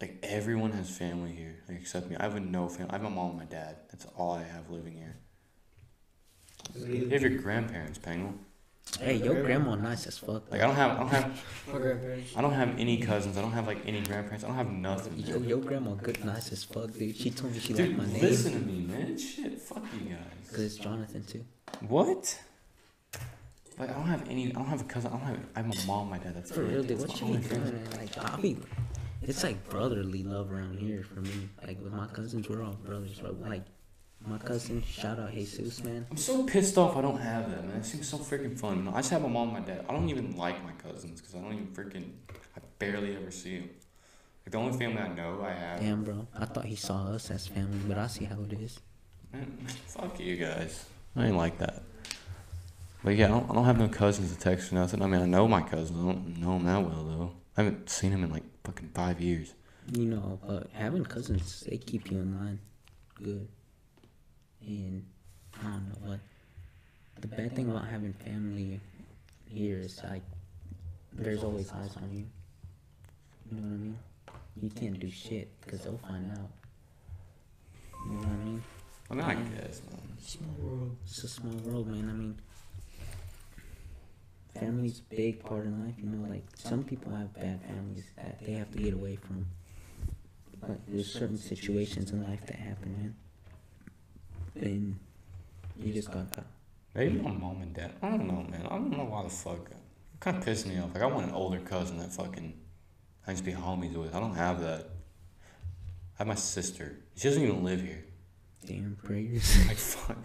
Like 0.00 0.20
everyone 0.22 0.70
has 0.72 0.96
family 0.96 1.32
here, 1.32 1.56
like 1.68 1.80
except 1.80 2.08
me. 2.08 2.14
I 2.16 2.22
have 2.22 2.40
no 2.40 2.68
family. 2.68 2.90
I 2.90 2.92
have 2.94 3.02
my 3.02 3.08
mom 3.08 3.30
and 3.30 3.38
my 3.40 3.44
dad. 3.46 3.78
That's 3.90 4.06
all 4.16 4.30
I 4.32 4.44
have 4.44 4.70
living 4.70 4.92
here. 4.94 5.16
You 6.76 7.08
have 7.10 7.22
your 7.22 7.36
grandparents, 7.42 7.98
Penguin. 7.98 8.38
Hey, 8.98 9.16
your 9.16 9.42
grandma 9.42 9.76
nice 9.76 10.06
as 10.06 10.18
fuck. 10.18 10.50
Like 10.50 10.60
I 10.60 10.66
don't 10.66 10.74
have, 10.74 10.90
I 10.92 10.98
don't 10.98 11.08
have, 11.08 11.44
My 11.72 11.78
grandparents. 11.78 12.36
I 12.36 12.40
don't 12.42 12.52
have 12.52 12.78
any 12.78 12.98
cousins. 12.98 13.36
I 13.38 13.42
don't 13.42 13.52
have 13.52 13.66
like 13.66 13.78
any 13.86 14.00
grandparents. 14.00 14.44
I 14.44 14.48
don't 14.48 14.56
have 14.56 14.70
nothing. 14.70 15.18
Yo, 15.18 15.38
man. 15.38 15.48
your 15.48 15.58
grandma 15.58 15.92
good 15.94 16.24
nice 16.24 16.52
as 16.52 16.64
fuck, 16.64 16.92
dude. 16.92 17.16
She 17.16 17.30
told 17.30 17.52
me 17.52 17.60
she 17.60 17.72
Dude, 17.72 17.96
liked 17.96 17.98
my 17.98 18.12
name. 18.12 18.22
listen 18.22 18.52
to 18.52 18.58
me, 18.60 18.80
man. 18.86 19.16
Shit, 19.16 19.60
fuck 19.60 19.82
you 19.94 20.10
guys. 20.14 20.50
Cause 20.50 20.60
it's 20.60 20.76
Jonathan 20.76 21.24
too. 21.24 21.44
What? 21.88 22.38
Like 23.78 23.90
I 23.90 23.92
don't 23.94 24.06
have 24.06 24.28
any. 24.28 24.48
I 24.48 24.52
don't 24.52 24.66
have 24.66 24.80
a 24.82 24.84
cousin. 24.84 25.10
I 25.12 25.16
don't 25.16 25.26
have. 25.26 25.38
I 25.56 25.62
have 25.62 25.84
a 25.84 25.86
mom, 25.86 26.10
my 26.10 26.18
dad. 26.18 26.34
That's 26.36 26.50
For 26.50 26.62
real, 26.62 26.82
dude. 26.82 26.98
What 26.98 27.22
my 27.22 27.28
you 27.28 27.38
be 27.38 27.48
doing? 27.48 27.88
Like, 27.96 28.18
I 28.18 28.36
be, 28.40 28.58
it's 29.22 29.42
like 29.42 29.68
brotherly 29.70 30.22
love 30.22 30.52
around 30.52 30.78
here 30.78 31.02
for 31.02 31.20
me. 31.20 31.48
Like 31.66 31.80
with 31.82 31.92
my 31.92 32.06
cousins, 32.08 32.48
we're 32.48 32.62
all 32.62 32.74
brothers. 32.74 33.18
Bro. 33.18 33.36
Like 33.46 33.62
my 34.26 34.38
cousin, 34.38 34.82
shout 34.82 35.18
out 35.18 35.32
Jesus, 35.32 35.82
man. 35.82 36.06
I'm 36.10 36.16
so 36.16 36.44
pissed 36.44 36.76
off. 36.76 36.96
I 36.96 37.00
don't 37.00 37.20
have 37.20 37.50
that, 37.50 37.66
man. 37.66 37.78
It 37.78 37.84
seems 37.84 38.08
so 38.08 38.18
freaking 38.18 38.58
fun. 38.58 38.88
I 38.88 38.98
just 38.98 39.10
have 39.10 39.22
my 39.22 39.28
mom, 39.28 39.54
and 39.54 39.66
my 39.66 39.72
dad. 39.74 39.84
I 39.88 39.92
don't 39.92 40.08
even 40.08 40.36
like 40.36 40.62
my 40.62 40.72
cousins 40.72 41.20
because 41.20 41.34
I 41.34 41.38
don't 41.38 41.52
even 41.52 41.68
freaking. 41.68 42.10
I 42.56 42.60
barely 42.78 43.16
ever 43.16 43.30
see 43.30 43.58
them. 43.58 43.70
Like 44.44 44.52
the 44.52 44.58
only 44.58 44.78
family 44.78 44.98
I 44.98 45.08
know 45.08 45.42
I 45.42 45.52
have. 45.52 45.80
Damn, 45.80 46.04
bro. 46.04 46.26
I 46.38 46.44
thought 46.44 46.66
he 46.66 46.76
saw 46.76 47.06
us 47.08 47.30
as 47.30 47.46
family, 47.46 47.78
but 47.88 47.98
I 47.98 48.06
see 48.06 48.24
how 48.24 48.40
it 48.42 48.52
is. 48.52 48.78
Man, 49.32 49.56
fuck 49.86 50.20
you 50.20 50.36
guys. 50.36 50.84
I 51.16 51.26
ain't 51.26 51.36
like 51.36 51.58
that. 51.58 51.82
But 53.02 53.16
yeah, 53.16 53.26
I 53.26 53.28
don't, 53.28 53.50
I 53.50 53.54
don't 53.54 53.64
have 53.64 53.78
no 53.78 53.88
cousins 53.88 54.32
to 54.32 54.38
text 54.38 54.70
or 54.72 54.74
nothing. 54.74 55.00
I 55.02 55.06
mean, 55.06 55.22
I 55.22 55.26
know 55.26 55.48
my 55.48 55.62
cousins. 55.62 55.98
I 55.98 56.12
don't 56.12 56.38
know 56.38 56.58
them 56.58 56.66
that 56.66 56.82
well 56.82 57.04
though. 57.04 57.32
I 57.56 57.62
haven't 57.62 57.88
seen 57.88 58.10
them 58.10 58.24
in 58.24 58.30
like 58.30 58.44
fucking 58.64 58.90
five 58.94 59.20
years. 59.20 59.54
You 59.92 60.04
know, 60.04 60.38
but 60.46 60.68
having 60.72 61.04
cousins, 61.04 61.64
they 61.68 61.78
keep 61.78 62.10
you 62.10 62.18
in 62.18 62.38
line 62.38 62.60
good. 63.22 63.48
And 64.66 65.04
I 65.58 65.62
don't 65.64 65.88
know 65.88 66.10
what. 66.10 66.20
The 67.20 67.28
bad 67.28 67.54
thing 67.54 67.70
about 67.70 67.86
having 67.88 68.12
family 68.12 68.80
here 69.48 69.78
is 69.78 70.00
like, 70.04 70.22
there's 71.12 71.44
always 71.44 71.70
eyes 71.72 71.96
on 71.96 72.08
you. 72.12 72.24
You 73.50 73.60
know 73.60 73.68
what 73.68 73.74
I 73.74 73.78
mean? 73.78 73.98
You 74.62 74.70
can't 74.70 74.98
do 74.98 75.10
shit 75.10 75.48
because 75.60 75.82
they'll 75.82 75.98
find 75.98 76.30
out. 76.32 76.50
You 78.06 78.12
know 78.12 78.18
what 78.20 78.28
I 78.28 78.44
mean? 78.44 78.62
I 79.10 79.14
mean, 79.14 79.24
I 79.24 79.34
guess, 79.34 79.82
man. 79.90 80.00
Small 80.20 80.54
world. 80.60 80.96
It's 81.04 81.24
a 81.24 81.28
small 81.28 81.52
world, 81.64 81.88
man. 81.88 82.08
I 82.08 82.12
mean, 82.12 82.40
family's 84.58 85.00
a 85.00 85.14
big 85.14 85.42
part 85.42 85.66
of 85.66 85.72
life. 85.78 85.94
You 85.98 86.08
know, 86.08 86.28
like 86.30 86.44
some 86.54 86.84
people 86.84 87.12
have 87.12 87.34
bad 87.34 87.60
families 87.62 88.04
that 88.16 88.44
they 88.44 88.52
have 88.52 88.70
to 88.72 88.78
get 88.78 88.94
away 88.94 89.16
from. 89.16 89.46
But 90.60 90.78
there's 90.86 91.12
certain 91.12 91.38
situations 91.38 92.12
in 92.12 92.22
life 92.22 92.46
that 92.46 92.56
happen, 92.56 92.92
man. 92.92 93.14
And 94.60 94.96
you 95.78 95.92
just 95.92 96.10
gotta. 96.10 96.44
Maybe 96.94 97.18
my 97.18 97.30
mom 97.30 97.62
and 97.62 97.74
dad. 97.74 97.92
I 98.02 98.10
don't 98.10 98.26
know, 98.26 98.44
man. 98.50 98.66
I 98.66 98.70
don't 98.70 98.90
know 98.90 99.04
why 99.04 99.22
the 99.22 99.30
fuck. 99.30 99.70
It 99.70 100.20
kind 100.20 100.36
of 100.36 100.44
pissed 100.44 100.66
me 100.66 100.78
off. 100.78 100.92
Like 100.94 101.02
I 101.02 101.06
want 101.06 101.26
an 101.28 101.34
older 101.34 101.60
cousin 101.60 101.98
that 101.98 102.12
fucking 102.12 102.52
I 103.22 103.26
can 103.26 103.34
just 103.34 103.44
be 103.44 103.52
homies 103.52 103.94
with. 103.94 104.14
I 104.14 104.20
don't 104.20 104.34
have 104.34 104.60
that. 104.60 104.90
I 106.18 106.18
have 106.18 106.26
my 106.26 106.34
sister. 106.34 106.96
She 107.16 107.28
doesn't 107.28 107.42
even 107.42 107.64
live 107.64 107.80
here. 107.80 108.04
Damn 108.66 108.96
prayers. 109.02 109.56
Like 109.68 109.76
fuck. 109.76 110.18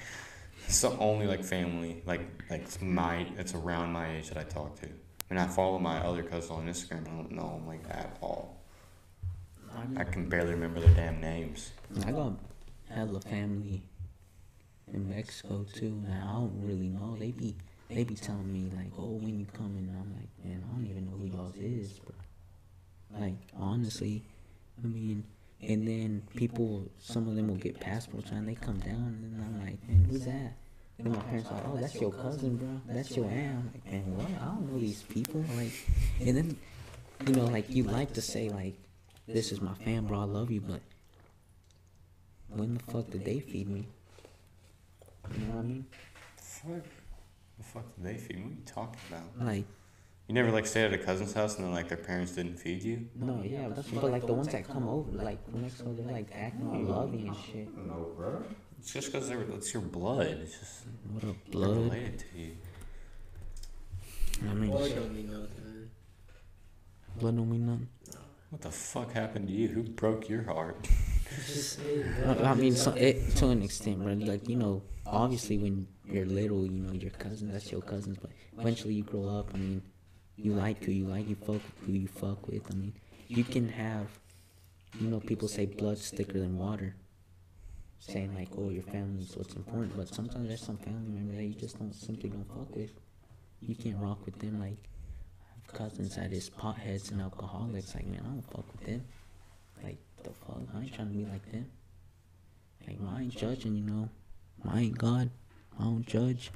It's 0.68 0.82
the 0.82 0.90
only 0.98 1.28
like 1.28 1.44
family 1.44 2.02
like 2.06 2.22
like 2.50 2.62
it's 2.62 2.82
my 2.82 3.28
it's 3.38 3.54
around 3.54 3.94
my 3.94 4.18
age 4.18 4.30
that 4.30 4.38
I 4.38 4.44
talk 4.44 4.80
to. 4.82 4.88
And 5.30 5.40
I 5.40 5.48
follow 5.48 5.80
my 5.80 6.00
other 6.00 6.24
cousins 6.24 6.52
on 6.52 6.68
Instagram. 6.68 7.08
I 7.08 7.12
don't 7.12 7.32
know 7.32 7.50
them 7.58 7.68
like 7.68 7.84
at 7.90 8.18
all. 8.22 8.62
I 9.98 10.04
can 10.06 10.30
barely 10.30 10.52
remember 10.52 10.80
their 10.80 10.94
damn 10.94 11.20
names. 11.20 11.72
I 12.06 12.12
got 12.12 12.34
hella 12.90 13.20
family 13.22 13.84
in 14.94 15.10
Mexico 15.10 15.66
too, 15.74 16.02
and 16.06 16.14
I 16.14 16.34
don't 16.34 16.62
really 16.64 16.90
know. 16.90 17.16
They 17.20 17.32
be 17.32 17.56
they 17.90 18.04
be 18.04 18.16
telling 18.16 18.52
me 18.52 18.70
like, 18.76 18.92
"Oh, 18.98 19.18
when 19.18 19.40
you 19.40 19.46
coming?" 19.46 19.90
I'm 19.90 20.14
like, 20.14 20.30
"Man, 20.44 20.64
I 20.64 20.76
don't 20.76 20.88
even 20.88 21.06
know 21.06 21.18
who 21.18 21.26
y'all 21.26 21.54
is, 21.58 22.00
bro." 22.00 22.16
Like 23.20 23.36
honestly, 23.58 24.24
I 24.84 24.88
mean, 24.88 25.24
and 25.62 25.88
then 25.88 26.24
people, 26.36 26.88
some 27.00 27.28
of 27.28 27.36
them 27.36 27.48
will 27.48 27.56
get 27.56 27.80
passports 27.80 28.32
and 28.32 28.48
they 28.48 28.56
come 28.56 28.80
down, 28.80 29.20
and 29.24 29.44
I'm 29.44 29.66
like, 29.66 29.88
"Man, 29.88 30.06
who's 30.10 30.26
that?" 30.26 30.54
And 30.98 31.14
my 31.14 31.22
parents 31.24 31.50
are 31.50 31.56
like, 31.56 31.68
"Oh, 31.68 31.78
that's 31.78 31.96
your 31.96 32.12
cousin, 32.12 32.58
bro. 32.58 32.82
That's 32.88 33.16
your 33.16 33.26
aunt." 33.26 33.74
Like, 33.74 33.92
"Man, 33.92 34.18
what? 34.18 34.30
I 34.42 34.46
don't 34.46 34.72
know 34.72 34.80
these 34.80 35.04
people." 35.04 35.44
Like, 35.56 35.74
and 36.22 36.38
then, 36.38 36.58
you 37.28 37.34
know, 37.36 37.46
like 37.46 37.70
you 37.70 37.84
like 37.84 38.14
to 38.14 38.22
say 38.22 38.50
like, 38.50 38.76
"This 39.28 39.52
is 39.52 39.62
my 39.62 39.74
fam, 39.74 40.06
bro. 40.06 40.22
I 40.22 40.24
love 40.24 40.52
you," 40.52 40.62
but 40.62 40.82
when 42.50 42.76
the 42.76 42.80
fuck 42.92 43.10
did 43.10 43.26
they 43.26 43.40
feed 43.40 43.70
me? 43.70 43.88
You 45.34 45.46
know 45.48 45.54
what 45.56 45.60
I 45.60 45.68
mean? 45.68 45.86
Fuck. 46.38 46.84
The 47.58 47.64
fuck 47.64 47.96
did 47.96 48.04
they 48.06 48.18
feed? 48.18 48.38
me? 48.38 48.44
What 48.44 48.52
are 48.52 48.56
you 48.56 48.62
talking 48.66 49.00
about? 49.10 49.48
Like, 49.48 49.66
You 50.28 50.34
never 50.36 50.52
like 50.52 50.66
stayed 50.66 50.86
at 50.86 50.94
a 50.94 50.98
cousin's 50.98 51.34
house 51.34 51.56
and 51.58 51.66
then 51.66 51.74
like 51.74 51.88
their 51.88 51.98
parents 51.98 52.34
didn't 52.34 52.58
feed 52.58 52.84
you? 52.84 53.08
no, 53.16 53.42
yeah, 53.44 53.70
that's, 53.70 53.88
but 53.90 54.12
like 54.12 54.26
the 54.26 54.34
ones 54.34 54.50
that 54.50 54.68
come 54.68 54.88
over, 54.88 55.12
like 55.12 55.44
from 55.50 55.62
Mexico, 55.62 55.94
they're 55.94 56.12
like 56.12 56.30
acting 56.34 56.68
all 56.68 56.82
loving 56.82 57.28
and 57.28 57.36
shit. 57.38 57.78
No, 57.78 58.12
bro. 58.16 58.44
It's 58.80 58.92
just 58.92 59.12
because 59.12 59.30
it's 59.30 59.74
your 59.74 59.82
blood. 59.84 60.28
It's 60.28 60.60
just 60.60 60.82
What 61.12 61.24
up, 61.24 61.36
they're 61.46 61.52
blood? 61.52 61.78
related 61.78 62.20
to 62.20 62.40
you. 62.40 62.52
I 64.50 64.54
mean, 64.54 64.70
Blood 64.70 64.88
shit, 64.90 64.96
don't 64.98 65.16
mean 65.16 65.32
nothing. 65.32 65.90
blood 67.20 67.38
don't 67.38 67.50
mean 67.50 67.66
nothing. 67.66 67.88
What 68.50 68.62
the 68.62 68.70
fuck 68.72 69.12
happened 69.14 69.48
to 69.48 69.54
you? 69.54 69.70
Who 69.70 69.84
broke 69.84 70.28
your 70.30 70.44
heart? 70.44 70.88
I. 72.26 72.52
I 72.52 72.54
mean, 72.54 72.76
so, 72.76 72.92
it, 72.92 73.36
to 73.38 73.50
an 73.50 73.62
extent, 73.62 74.04
bro. 74.04 74.14
Like 74.14 74.48
you 74.48 74.56
know, 74.56 74.84
obviously 75.06 75.58
when 75.58 75.88
you're 76.06 76.26
little, 76.26 76.66
you 76.66 76.82
know 76.82 76.94
your 76.94 77.12
cousins, 77.12 77.52
that's 77.52 77.72
your 77.72 77.82
cousins. 77.82 78.18
But 78.22 78.32
eventually 78.58 78.94
you 78.96 79.04
grow 79.04 79.28
up. 79.28 79.52
I 79.54 79.58
mean, 79.58 79.82
you 80.36 80.54
like 80.54 80.84
who 80.84 80.92
you 80.92 81.06
like, 81.06 81.28
you 81.28 81.36
fuck 81.36 81.50
with 81.56 81.74
who 81.86 81.94
you 81.94 82.08
fuck 82.08 82.48
with. 82.48 82.70
I 82.72 82.76
mean, 82.76 82.94
you 83.28 83.44
can 83.44 83.70
have, 83.70 84.08
you 85.00 85.08
know, 85.08 85.20
people 85.20 85.48
say 85.48 85.66
blood's 85.66 86.10
thicker 86.10 86.40
than 86.40 86.58
water. 86.58 86.96
Saying 88.00 88.36
like, 88.36 88.50
oh, 88.58 88.70
your 88.70 88.84
family's 88.84 89.36
what's 89.36 89.56
important, 89.56 89.96
but 89.98 90.14
sometimes 90.14 90.48
there's 90.48 90.62
some 90.62 90.78
family 90.78 91.10
members 91.10 91.38
that 91.38 91.44
you 91.44 91.56
just 91.56 91.80
don't 91.80 91.94
simply 91.94 92.30
don't 92.30 92.48
fuck 92.48 92.76
with. 92.76 92.92
You 93.62 93.76
can't 93.76 93.98
rock 93.98 94.24
with 94.26 94.38
them. 94.38 94.60
Like, 94.60 94.78
cousins 95.74 96.16
that 96.16 96.32
is 96.32 96.50
potheads 96.50 97.12
and 97.12 97.22
alcoholics. 97.22 97.96
Like, 97.96 98.06
man, 98.06 98.22
I 98.24 98.28
don't 98.28 98.52
fuck 98.52 98.66
with 98.74 98.86
them. 98.86 99.06
Like, 99.84 99.98
the 100.26 100.32
fuck, 100.32 100.62
I 100.76 100.82
ain't 100.82 100.94
trying 100.94 101.10
to 101.10 101.14
be 101.14 101.26
like 101.26 101.52
them. 101.52 101.68
Like, 102.86 102.98
I 103.16 103.22
ain't 103.22 103.36
judging, 103.36 103.76
you 103.76 103.84
know. 103.84 104.10
I 104.68 104.82
ain't 104.82 104.98
God. 104.98 105.30
I 105.80 105.84
don't 105.84 106.06
judge. 106.06 106.52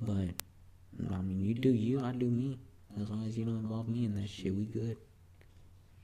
But, 0.00 0.34
I 1.12 1.20
mean, 1.20 1.40
you 1.40 1.54
do 1.54 1.70
you, 1.70 2.00
I 2.00 2.12
do 2.12 2.26
me. 2.26 2.58
As 3.00 3.08
long 3.08 3.26
as 3.26 3.38
you 3.38 3.44
don't 3.44 3.58
involve 3.58 3.88
me 3.88 4.04
in 4.04 4.20
that 4.20 4.28
shit, 4.28 4.54
we 4.54 4.64
good. 4.64 4.96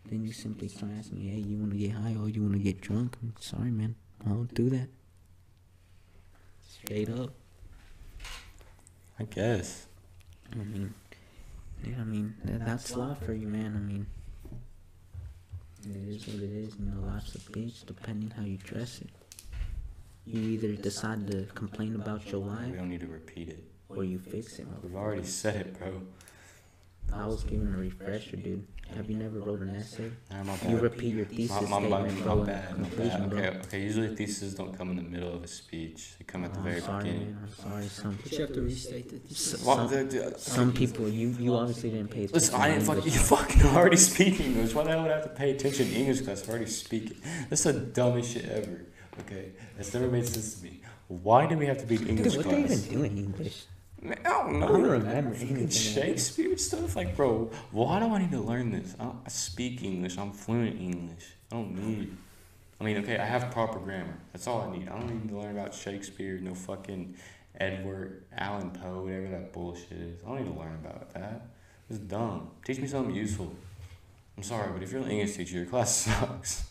Then 0.08 0.24
you 0.24 0.32
simply 0.32 0.68
start 0.68 0.92
asking 0.98 1.18
me, 1.18 1.28
hey, 1.28 1.38
you 1.40 1.58
want 1.58 1.72
to 1.72 1.78
get 1.78 1.92
high 1.92 2.14
or 2.20 2.28
you 2.28 2.42
want 2.42 2.54
to 2.54 2.60
get 2.60 2.80
drunk? 2.80 3.16
I'm 3.20 3.34
sorry, 3.40 3.70
man. 3.70 3.96
I 4.24 4.28
don't 4.28 4.52
do 4.54 4.70
that. 4.70 4.88
Straight 6.68 7.10
up. 7.10 7.30
I 9.18 9.24
guess. 9.24 9.86
I 10.52 10.56
mean, 10.56 10.94
yeah, 11.84 11.96
I 12.00 12.04
mean, 12.04 12.34
that, 12.44 12.64
that's 12.64 12.94
life 12.94 13.18
for 13.24 13.32
you, 13.32 13.48
man. 13.48 13.74
I 13.74 13.80
mean, 13.80 14.06
it 15.94 16.08
is 16.08 16.26
what 16.26 16.42
it 16.42 16.50
is. 16.50 16.74
You 16.78 16.86
know, 16.86 17.06
life's 17.06 17.34
a 17.34 17.38
bitch, 17.38 17.84
depending 17.86 18.30
how 18.30 18.42
you 18.42 18.56
dress 18.58 19.00
it. 19.00 19.10
You 20.26 20.40
either 20.40 20.72
decide 20.72 21.30
to 21.30 21.44
complain 21.54 21.94
about 21.94 22.26
your 22.32 22.40
life 22.40 22.70
We 22.70 22.76
don't 22.76 22.88
need 22.88 23.00
to 23.00 23.06
repeat 23.06 23.48
it. 23.48 23.62
or 23.88 24.02
you 24.04 24.18
fix 24.18 24.58
it. 24.58 24.66
We've 24.82 24.96
already 24.96 25.24
said 25.24 25.54
it, 25.66 25.78
bro. 25.78 26.02
I 27.12 27.26
was 27.26 27.44
giving 27.44 27.72
a 27.72 27.76
refresher, 27.76 28.36
dude. 28.36 28.66
Have 28.94 29.10
you 29.10 29.16
never 29.16 29.40
wrote 29.40 29.60
an 29.60 29.74
essay? 29.76 30.10
Nah, 30.30 30.42
my 30.44 30.56
You 30.68 30.78
repeat 30.78 31.14
your 31.14 31.24
thesis 31.26 31.50
My, 31.68 31.80
my, 31.80 31.88
my, 31.88 32.08
statement, 32.08 32.26
my 32.26 32.34
bro. 32.34 32.44
bad, 32.44 32.78
my 32.78 32.88
bad. 32.88 33.32
Okay, 33.32 33.58
okay. 33.58 33.82
Usually 33.82 34.14
theses 34.14 34.54
don't 34.54 34.76
come 34.76 34.90
in 34.90 34.96
the 34.96 35.02
middle 35.02 35.34
of 35.34 35.42
a 35.42 35.46
speech. 35.48 36.14
They 36.18 36.24
come 36.24 36.44
at 36.44 36.54
the 36.54 36.60
Oh, 36.60 36.62
very 36.62 36.76
I'm 36.76 36.82
sorry, 36.82 37.02
beginning. 37.04 37.34
man. 37.34 37.38
I'm 37.42 37.70
sorry. 37.70 37.88
Some 37.88 38.18
But 38.22 38.32
you 38.32 38.40
have 38.40 38.52
to 38.54 38.62
restate 38.62 39.08
the 39.10 39.18
thesis. 39.18 39.60
Some- 39.60 39.66
Well, 39.66 39.88
the- 39.88 40.04
the- 40.04 40.38
some 40.38 40.72
people, 40.72 41.08
you 41.08 41.28
you 41.38 41.54
obviously 41.54 41.90
didn't 41.90 42.08
pay 42.10 42.24
attention. 42.24 42.34
Listen, 42.34 42.54
I 42.54 42.68
didn't 42.70 42.84
fuck, 42.84 42.96
English. 42.96 43.14
you 43.14 43.20
fucking 43.36 43.62
already 43.76 43.96
speak 43.96 44.40
English. 44.40 44.72
Why 44.74 44.84
the 44.84 44.90
hell 44.90 45.02
would 45.02 45.10
I 45.10 45.14
have 45.16 45.24
to 45.24 45.34
pay 45.42 45.50
attention 45.50 45.86
to 45.88 45.94
English 45.94 46.20
class? 46.22 46.48
I 46.48 46.50
already 46.52 46.66
speaking. 46.66 47.16
it. 47.18 47.50
That's 47.50 47.64
the 47.64 47.72
dumbest 47.74 48.32
shit 48.32 48.44
ever. 48.46 48.82
Okay, 49.20 49.52
that's 49.76 49.92
never 49.94 50.08
made 50.08 50.26
sense 50.26 50.54
to 50.54 50.64
me. 50.64 50.80
Why 51.08 51.46
do 51.46 51.56
we 51.58 51.66
have 51.66 51.78
to 51.78 51.86
be 51.86 51.96
in 51.96 52.06
English 52.08 52.34
Dude, 52.34 52.46
what 52.46 52.52
they 52.54 52.58
even 52.64 52.68
class? 52.78 52.82
do 52.94 53.02
in 53.02 53.16
English? 53.18 53.64
Man, 54.06 54.18
I 54.24 54.28
don't 54.28 54.60
know. 54.60 54.66
I 54.66 54.72
don't 54.72 54.82
remember 54.82 55.34
Fucking 55.34 55.56
anything. 55.56 55.70
Shakespeare 55.70 56.56
stuff. 56.56 56.94
Like, 56.94 57.16
bro, 57.16 57.50
why 57.72 57.98
do 57.98 58.06
I 58.06 58.18
need 58.18 58.30
to 58.30 58.40
learn 58.40 58.70
this? 58.70 58.94
I, 59.00 59.04
don't, 59.04 59.18
I 59.26 59.28
speak 59.28 59.82
English. 59.82 60.16
I'm 60.16 60.30
fluent 60.30 60.78
in 60.78 60.92
English. 60.92 61.24
I 61.50 61.56
don't 61.56 61.74
need. 61.74 62.16
I 62.80 62.84
mean, 62.84 62.98
okay, 62.98 63.18
I 63.18 63.24
have 63.24 63.50
proper 63.50 63.80
grammar. 63.80 64.16
That's 64.32 64.46
all 64.46 64.60
I 64.60 64.70
need. 64.76 64.88
I 64.88 64.98
don't 64.98 65.10
need 65.10 65.28
to 65.30 65.38
learn 65.38 65.58
about 65.58 65.74
Shakespeare. 65.74 66.38
No 66.38 66.54
fucking 66.54 67.16
Edward 67.58 68.22
Allan 68.36 68.70
Poe, 68.70 69.02
whatever 69.02 69.28
that 69.28 69.52
bullshit 69.52 69.92
is. 69.92 70.22
I 70.24 70.28
don't 70.28 70.44
need 70.44 70.52
to 70.52 70.58
learn 70.58 70.74
about 70.74 71.12
that. 71.14 71.48
It's 71.90 71.98
dumb. 71.98 72.50
Teach 72.64 72.78
me 72.78 72.86
something 72.86 73.14
useful. 73.14 73.52
I'm 74.36 74.42
sorry, 74.42 74.72
but 74.72 74.82
if 74.82 74.92
you're 74.92 75.02
an 75.02 75.10
English 75.10 75.36
teacher, 75.36 75.56
your 75.56 75.66
class 75.66 75.96
sucks. 76.04 76.64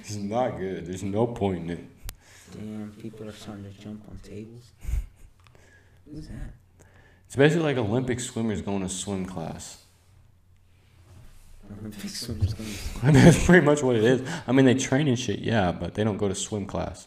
It's 0.00 0.14
not 0.14 0.58
good. 0.58 0.86
There's 0.86 1.02
no 1.02 1.26
point 1.26 1.64
in 1.64 1.70
it. 1.70 1.84
Damn, 2.52 2.92
people 3.00 3.26
are 3.28 3.32
starting 3.32 3.64
to 3.64 3.80
jump 3.80 4.02
on 4.08 4.18
tables. 4.22 4.70
Who's 6.12 6.28
that? 6.28 6.54
It's 7.26 7.36
basically 7.36 7.64
like 7.64 7.76
Olympic 7.78 8.20
swimmers 8.20 8.60
going 8.60 8.82
to 8.82 8.88
swim 8.88 9.24
class. 9.24 9.82
Olympic 11.80 12.10
swimmers 12.10 12.52
going. 12.52 12.74
I 13.02 13.06
mean, 13.06 13.24
that's 13.24 13.46
pretty 13.46 13.64
much 13.64 13.82
what 13.82 13.96
it 13.96 14.04
is. 14.04 14.28
I 14.46 14.52
mean, 14.52 14.66
they 14.66 14.74
train 14.74 15.08
and 15.08 15.18
shit, 15.18 15.38
yeah, 15.38 15.72
but 15.72 15.94
they 15.94 16.04
don't 16.04 16.18
go 16.18 16.28
to 16.28 16.34
swim 16.34 16.66
class. 16.66 17.06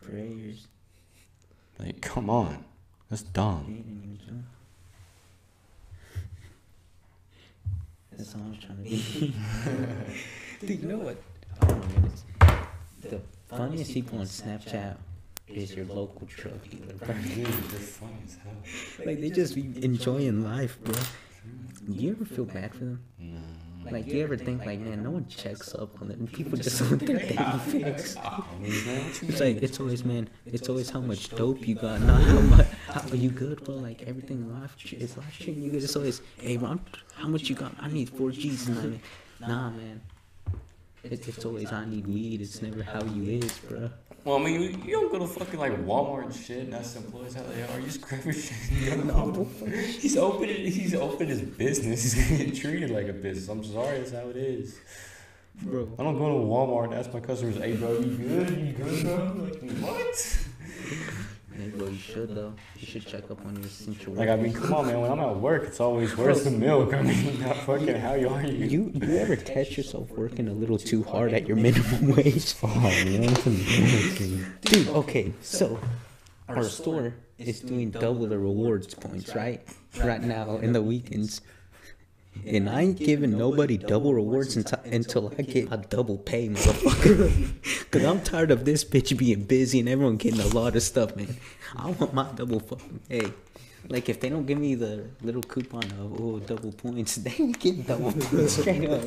Prayers. 0.00 0.68
Like, 1.80 2.00
come 2.00 2.30
on. 2.30 2.64
That's 3.10 3.22
dumb. 3.22 3.64
didn't 3.66 4.02
even 4.04 4.20
jump. 4.24 4.44
That's 8.12 8.34
all 8.36 8.42
I'm 8.42 8.58
trying 8.58 8.76
to 8.76 8.84
be. 8.84 9.34
Dude, 10.66 10.82
you 10.82 10.88
know 10.88 10.98
what? 10.98 11.16
Oh 11.62 11.66
my 11.66 11.86
goodness. 11.86 12.24
The 13.00 13.20
funniest 13.48 13.92
people 13.92 14.20
on 14.20 14.26
Snapchat 14.26 14.96
is 15.54 15.74
your 15.74 15.86
local 15.86 16.26
drug 16.26 16.68
dealer, 16.70 16.94
they're 16.94 17.16
funny 17.18 18.22
as 18.24 18.38
hell. 18.42 19.06
Like 19.06 19.20
they 19.20 19.30
just 19.30 19.54
be 19.54 19.72
enjoying 19.84 20.42
life, 20.42 20.78
bro. 20.82 20.94
Do 21.84 21.92
you 21.92 22.12
ever 22.12 22.24
feel 22.24 22.44
bad 22.44 22.72
for 22.72 22.84
them? 22.84 23.02
No. 23.18 23.40
Like, 23.90 24.06
do 24.06 24.16
you 24.16 24.22
ever 24.22 24.36
think 24.36 24.64
like, 24.64 24.78
man, 24.78 25.02
no 25.02 25.10
one 25.10 25.26
checks 25.26 25.74
up 25.74 26.00
on 26.00 26.08
them. 26.08 26.28
People 26.28 26.56
just 26.56 26.80
want 26.80 27.04
their 27.04 27.18
daily 27.18 27.58
fix. 27.66 28.16
It's 28.62 29.40
like 29.40 29.62
it's 29.62 29.80
always, 29.80 30.04
man. 30.04 30.28
It's 30.46 30.68
always 30.68 30.88
how 30.90 31.00
much 31.00 31.30
dope 31.30 31.66
you 31.66 31.74
got, 31.74 32.00
not 32.00 32.22
how 32.22 32.40
much. 32.54 32.66
How, 32.86 33.08
are 33.10 33.16
you 33.16 33.30
good, 33.30 33.64
bro? 33.64 33.74
Like 33.74 34.02
everything 34.02 34.38
in 34.42 34.60
life 34.60 34.76
is 34.92 35.16
life 35.16 35.36
treating 35.36 35.64
you 35.64 35.70
good. 35.70 35.82
It's 35.82 35.96
always, 35.96 36.22
hey, 36.38 36.56
bro, 36.56 36.78
how 37.14 37.28
much 37.28 37.48
you 37.48 37.56
got? 37.56 37.74
I 37.80 37.88
need 37.88 38.08
four 38.10 38.30
G's 38.30 38.66
tonight. 38.66 39.00
Nah, 39.40 39.70
man. 39.70 40.00
It, 41.02 41.26
it's 41.26 41.44
always 41.44 41.72
I 41.72 41.84
need 41.84 42.06
weed. 42.06 42.40
It's 42.40 42.62
never 42.62 42.82
how 42.84 43.02
you 43.02 43.40
is, 43.40 43.58
bro. 43.58 43.90
Well, 44.24 44.36
I 44.36 44.42
mean, 44.44 44.60
you, 44.60 44.68
you 44.84 44.92
don't 44.92 45.10
go 45.10 45.18
to 45.18 45.26
fucking 45.26 45.58
like 45.58 45.72
Walmart 45.84 46.24
and 46.26 46.34
shit 46.34 46.58
and 46.66 46.74
ask 46.74 46.96
employees 46.96 47.34
how 47.34 47.42
they 47.42 47.62
are. 47.62 47.78
You 47.80 47.86
just 47.86 48.00
grab 48.06 48.24
your 48.24 48.34
shit. 48.34 48.92
And 48.92 49.08
No, 49.08 49.30
go. 49.32 49.44
He's 49.66 50.16
opening. 50.16 50.70
He's 50.70 50.94
opened 50.94 51.30
his 51.30 51.42
business. 51.42 52.02
He's 52.04 52.14
gonna 52.14 52.44
get 52.44 52.54
treated 52.54 52.90
like 52.90 53.08
a 53.08 53.12
business. 53.12 53.48
I'm 53.48 53.64
sorry, 53.64 53.98
that's 53.98 54.12
how 54.12 54.28
it 54.28 54.36
is. 54.36 54.78
bro. 55.62 55.88
I 55.98 56.02
don't 56.04 56.18
go 56.18 56.28
to 56.28 56.44
Walmart 56.46 56.84
and 56.84 56.94
ask 56.94 57.12
my 57.12 57.20
customers, 57.20 57.56
"Hey, 57.56 57.74
bro, 57.76 57.98
you 57.98 58.16
good? 58.16 58.50
You 58.50 58.72
good, 58.74 59.04
bro?" 59.04 59.44
Like, 59.44 59.60
what? 59.80 60.38
Hey, 61.56 61.68
bro, 61.68 61.88
you 61.88 61.98
should 61.98 62.34
though. 62.34 62.54
You 62.78 62.86
should 62.86 63.06
check 63.06 63.30
up 63.30 63.44
on 63.44 63.56
your 63.56 63.66
essential. 63.66 64.14
Like, 64.14 64.28
I 64.28 64.36
mean, 64.36 64.52
come 64.52 64.72
on, 64.74 64.86
man. 64.86 65.00
When 65.00 65.10
I'm 65.12 65.20
at 65.20 65.36
work, 65.36 65.64
it's 65.64 65.80
always, 65.80 66.16
"Where's 66.16 66.44
the 66.44 66.50
milk?" 66.50 66.94
I 66.94 67.02
mean, 67.02 67.40
not 67.46 67.56
fucking, 67.58 67.94
how 67.96 68.14
you 68.14 68.28
are 68.28 68.42
you? 68.42 68.66
You 68.66 68.92
you 68.94 69.16
ever 69.18 69.36
catch 69.36 69.76
yourself 69.76 70.10
working 70.10 70.48
a 70.48 70.52
little 70.52 70.78
too 70.78 71.02
hard 71.02 71.32
at 71.34 71.46
your 71.46 71.56
minimum 71.56 72.08
wage? 72.16 72.54
Oh, 72.62 72.68
man, 73.04 73.34
Dude, 74.62 74.88
okay, 74.88 75.32
so 75.42 75.78
our 76.48 76.64
store 76.64 77.14
is 77.38 77.60
doing 77.60 77.90
double 77.90 78.26
the 78.26 78.38
rewards 78.38 78.94
points, 78.94 79.34
right? 79.34 79.60
Right 80.02 80.22
now 80.22 80.56
in 80.56 80.72
the 80.72 80.82
weekends. 80.82 81.42
And 82.46 82.68
I 82.68 82.80
ain't 82.82 82.98
giving 82.98 83.36
nobody 83.38 83.76
double 83.76 84.14
rewards 84.14 84.56
until, 84.56 84.80
until 84.84 85.32
I 85.38 85.42
get 85.42 85.68
a 85.70 85.76
double 85.76 86.18
pay, 86.18 86.48
motherfucker. 86.48 87.90
Cause 87.90 88.04
I'm 88.04 88.20
tired 88.22 88.50
of 88.50 88.64
this 88.64 88.84
bitch 88.84 89.16
being 89.16 89.44
busy 89.44 89.80
and 89.80 89.88
everyone 89.88 90.16
getting 90.16 90.40
a 90.40 90.46
lot 90.48 90.74
of 90.74 90.82
stuff, 90.82 91.14
man. 91.14 91.36
I 91.76 91.90
want 91.90 92.14
my 92.14 92.30
double 92.32 92.60
fucking 92.60 93.00
pay. 93.08 93.32
Like 93.88 94.08
if 94.08 94.20
they 94.20 94.28
don't 94.28 94.46
give 94.46 94.58
me 94.58 94.74
the 94.74 95.10
little 95.22 95.42
coupon 95.42 95.84
of 95.84 96.20
oh 96.20 96.38
double 96.40 96.72
points, 96.72 97.16
they 97.24 97.34
ain't 97.38 97.58
get 97.58 97.86
double 97.86 98.12
points 98.18 98.54
straight 98.54 98.88
up. 98.88 99.02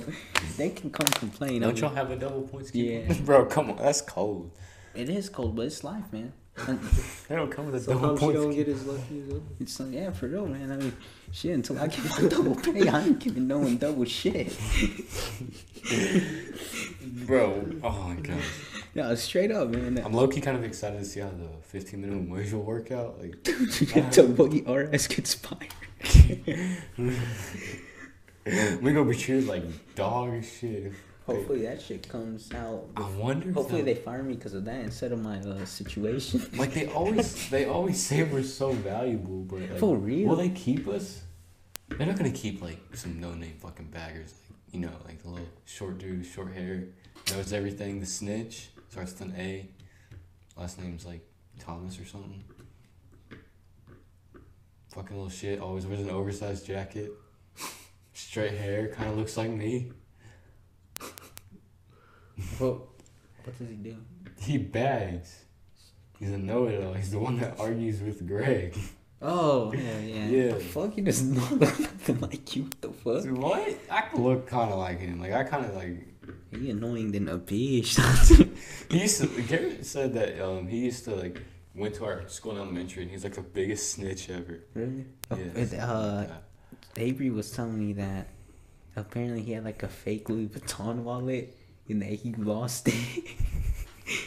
They 0.57 0.69
can 0.69 0.89
come 0.91 1.07
complain. 1.07 1.61
Don't 1.61 1.71
I'm- 1.71 1.77
y'all 1.77 1.95
have 1.95 2.11
a 2.11 2.15
double 2.15 2.43
points? 2.43 2.73
Yeah. 2.73 3.11
bro, 3.23 3.45
come 3.45 3.71
on, 3.71 3.77
that's 3.77 4.01
cold. 4.01 4.51
It 4.93 5.09
is 5.09 5.29
cold, 5.29 5.55
but 5.55 5.65
it's 5.65 5.83
life, 5.83 6.11
man. 6.11 6.31
And 6.67 6.79
They 7.27 7.35
don't 7.35 7.51
come 7.51 7.65
with 7.71 7.75
a 7.75 7.85
double 7.85 8.17
Sometimes 8.17 8.21
you 8.21 8.27
points. 8.27 8.41
don't 8.41 8.55
get 8.55 8.67
as 8.69 8.85
lucky 8.85 9.19
as 9.21 9.29
others. 9.29 9.41
It's 9.59 9.79
like, 9.79 9.91
yeah, 9.91 10.11
for 10.11 10.27
real, 10.27 10.45
man. 10.45 10.71
I 10.71 10.77
mean, 10.77 10.93
shit, 11.31 11.51
until 11.53 11.79
I 11.79 11.87
get 11.87 12.05
my 12.05 12.27
double 12.29 12.55
pay, 12.55 12.87
I 12.87 13.01
ain't 13.03 13.19
giving 13.19 13.47
no 13.47 13.59
one 13.59 13.77
double 13.77 14.05
shit. 14.05 14.55
Bro, 17.25 17.65
oh 17.83 18.03
my 18.07 18.15
god. 18.21 18.37
No, 18.93 19.13
straight 19.15 19.51
up, 19.51 19.69
man. 19.69 19.97
I'm 20.03 20.13
low 20.13 20.27
key 20.27 20.39
kind 20.39 20.55
of 20.55 20.63
excited 20.63 20.99
to 20.99 21.05
see 21.05 21.19
how 21.19 21.29
the 21.29 21.49
15 21.63 21.99
minute 21.99 22.29
wage 22.29 22.53
will 22.53 22.61
work 22.61 22.91
out. 22.91 23.19
Like, 23.19 23.35
Until 23.95 24.27
Boogie 24.29 24.63
RS 24.67 25.07
gets 25.07 25.33
fired. 25.33 25.73
we 28.81 28.93
gonna 28.93 29.09
be 29.09 29.15
treated 29.17 29.47
like 29.47 29.63
dog 29.95 30.43
shit. 30.43 30.93
Hopefully 31.25 31.63
that 31.63 31.81
shit 31.81 32.07
comes 32.07 32.53
out. 32.53 32.85
I 32.95 33.09
wonder. 33.17 33.51
Hopefully 33.51 33.81
they 33.81 33.95
fire 33.95 34.21
me 34.21 34.35
because 34.35 34.53
of 34.53 34.63
that 34.65 34.81
instead 34.81 35.11
of 35.11 35.19
my 35.21 35.39
uh, 35.39 35.65
situation. 35.65 36.45
Like 36.55 36.73
they 36.73 36.87
always, 36.87 37.49
they 37.49 37.65
always 37.65 37.99
say 37.99 38.23
we're 38.23 38.43
so 38.43 38.71
valuable, 38.71 39.41
but 39.41 39.61
like, 39.61 39.79
For 39.79 39.95
real? 39.97 40.29
will 40.29 40.35
they 40.35 40.49
keep 40.49 40.87
us? 40.87 41.23
They're 41.89 42.05
not 42.05 42.17
gonna 42.17 42.29
keep 42.31 42.61
like 42.61 42.79
some 42.93 43.19
no-name 43.19 43.55
fucking 43.59 43.87
baggers, 43.87 44.33
like 44.49 44.59
you 44.71 44.79
know, 44.79 44.91
like 45.05 45.21
the 45.23 45.29
little 45.29 45.47
short 45.65 45.97
dude, 45.97 46.25
short 46.25 46.53
hair, 46.53 46.83
knows 47.31 47.51
everything. 47.53 47.99
The 47.99 48.05
snitch 48.05 48.69
starts 48.89 49.13
with 49.13 49.21
an 49.21 49.33
A, 49.37 49.67
last 50.55 50.79
name's 50.79 51.05
like 51.05 51.21
Thomas 51.59 51.99
or 51.99 52.05
something. 52.05 52.43
Fucking 54.93 55.15
little 55.15 55.29
shit. 55.31 55.59
Always 55.59 55.87
wears 55.87 56.01
an 56.01 56.09
oversized 56.11 56.65
jacket, 56.67 57.11
straight 58.13 58.53
hair, 58.53 58.89
kind 58.89 59.09
of 59.09 59.17
looks 59.17 59.37
like 59.37 59.49
me. 59.49 59.91
What, 62.57 62.73
what 63.43 63.57
does 63.57 63.67
he 63.67 63.75
do? 63.75 63.95
He 64.39 64.57
bags. 64.57 65.45
He's 66.19 66.31
a 66.31 66.37
know-it-all. 66.37 66.93
He's 66.93 67.11
the 67.11 67.19
one 67.19 67.37
that 67.39 67.59
argues 67.59 68.01
with 68.01 68.25
Greg. 68.27 68.75
Oh, 69.21 69.73
yeah, 69.77 69.99
yeah. 69.99 70.27
Yeah. 70.27 70.53
The 70.53 70.59
fuck? 70.59 70.93
He 70.93 71.01
does 71.01 71.23
not 71.23 71.51
look 71.53 71.79
nothing 71.79 72.19
like 72.21 72.55
you. 72.55 72.63
What 72.63 72.81
the 72.81 72.89
fuck? 72.91 73.23
Dude, 73.23 73.37
what? 73.37 73.77
I 73.91 74.03
look 74.15 74.47
kind 74.47 74.71
of 74.71 74.79
like 74.79 74.99
him. 74.99 75.19
Like 75.19 75.33
I 75.33 75.43
kind 75.43 75.65
of 75.65 75.75
like. 75.75 76.07
He 76.51 76.69
annoying 76.71 77.11
than 77.11 77.27
a 77.29 77.37
bitch. 77.37 77.97
He 78.89 79.01
used 79.01 79.21
to. 79.21 79.27
Garrett 79.43 79.85
said 79.85 80.13
that 80.13 80.39
um 80.43 80.67
he 80.67 80.79
used 80.85 81.03
to 81.05 81.15
like 81.15 81.41
went 81.75 81.95
to 81.95 82.05
our 82.05 82.27
school 82.27 82.53
in 82.53 82.57
elementary 82.59 83.03
and 83.03 83.11
he's 83.11 83.23
like 83.23 83.33
the 83.35 83.41
biggest 83.41 83.91
snitch 83.93 84.29
ever. 84.29 84.59
really? 84.73 85.05
Yeah. 85.31 85.37
It, 85.55 85.73
uh, 85.73 86.25
Yeah. 86.27 86.35
Avery 86.97 87.29
was 87.29 87.51
telling 87.51 87.77
me 87.77 87.93
that 87.93 88.27
apparently 88.95 89.41
he 89.41 89.51
had 89.51 89.65
like 89.65 89.83
a 89.83 89.87
fake 89.89 90.29
Louis 90.29 90.47
Vuitton 90.47 91.03
wallet 91.03 91.55
and 91.89 92.01
that 92.01 92.09
he 92.13 92.33
lost 92.33 92.87
it. 92.87 92.93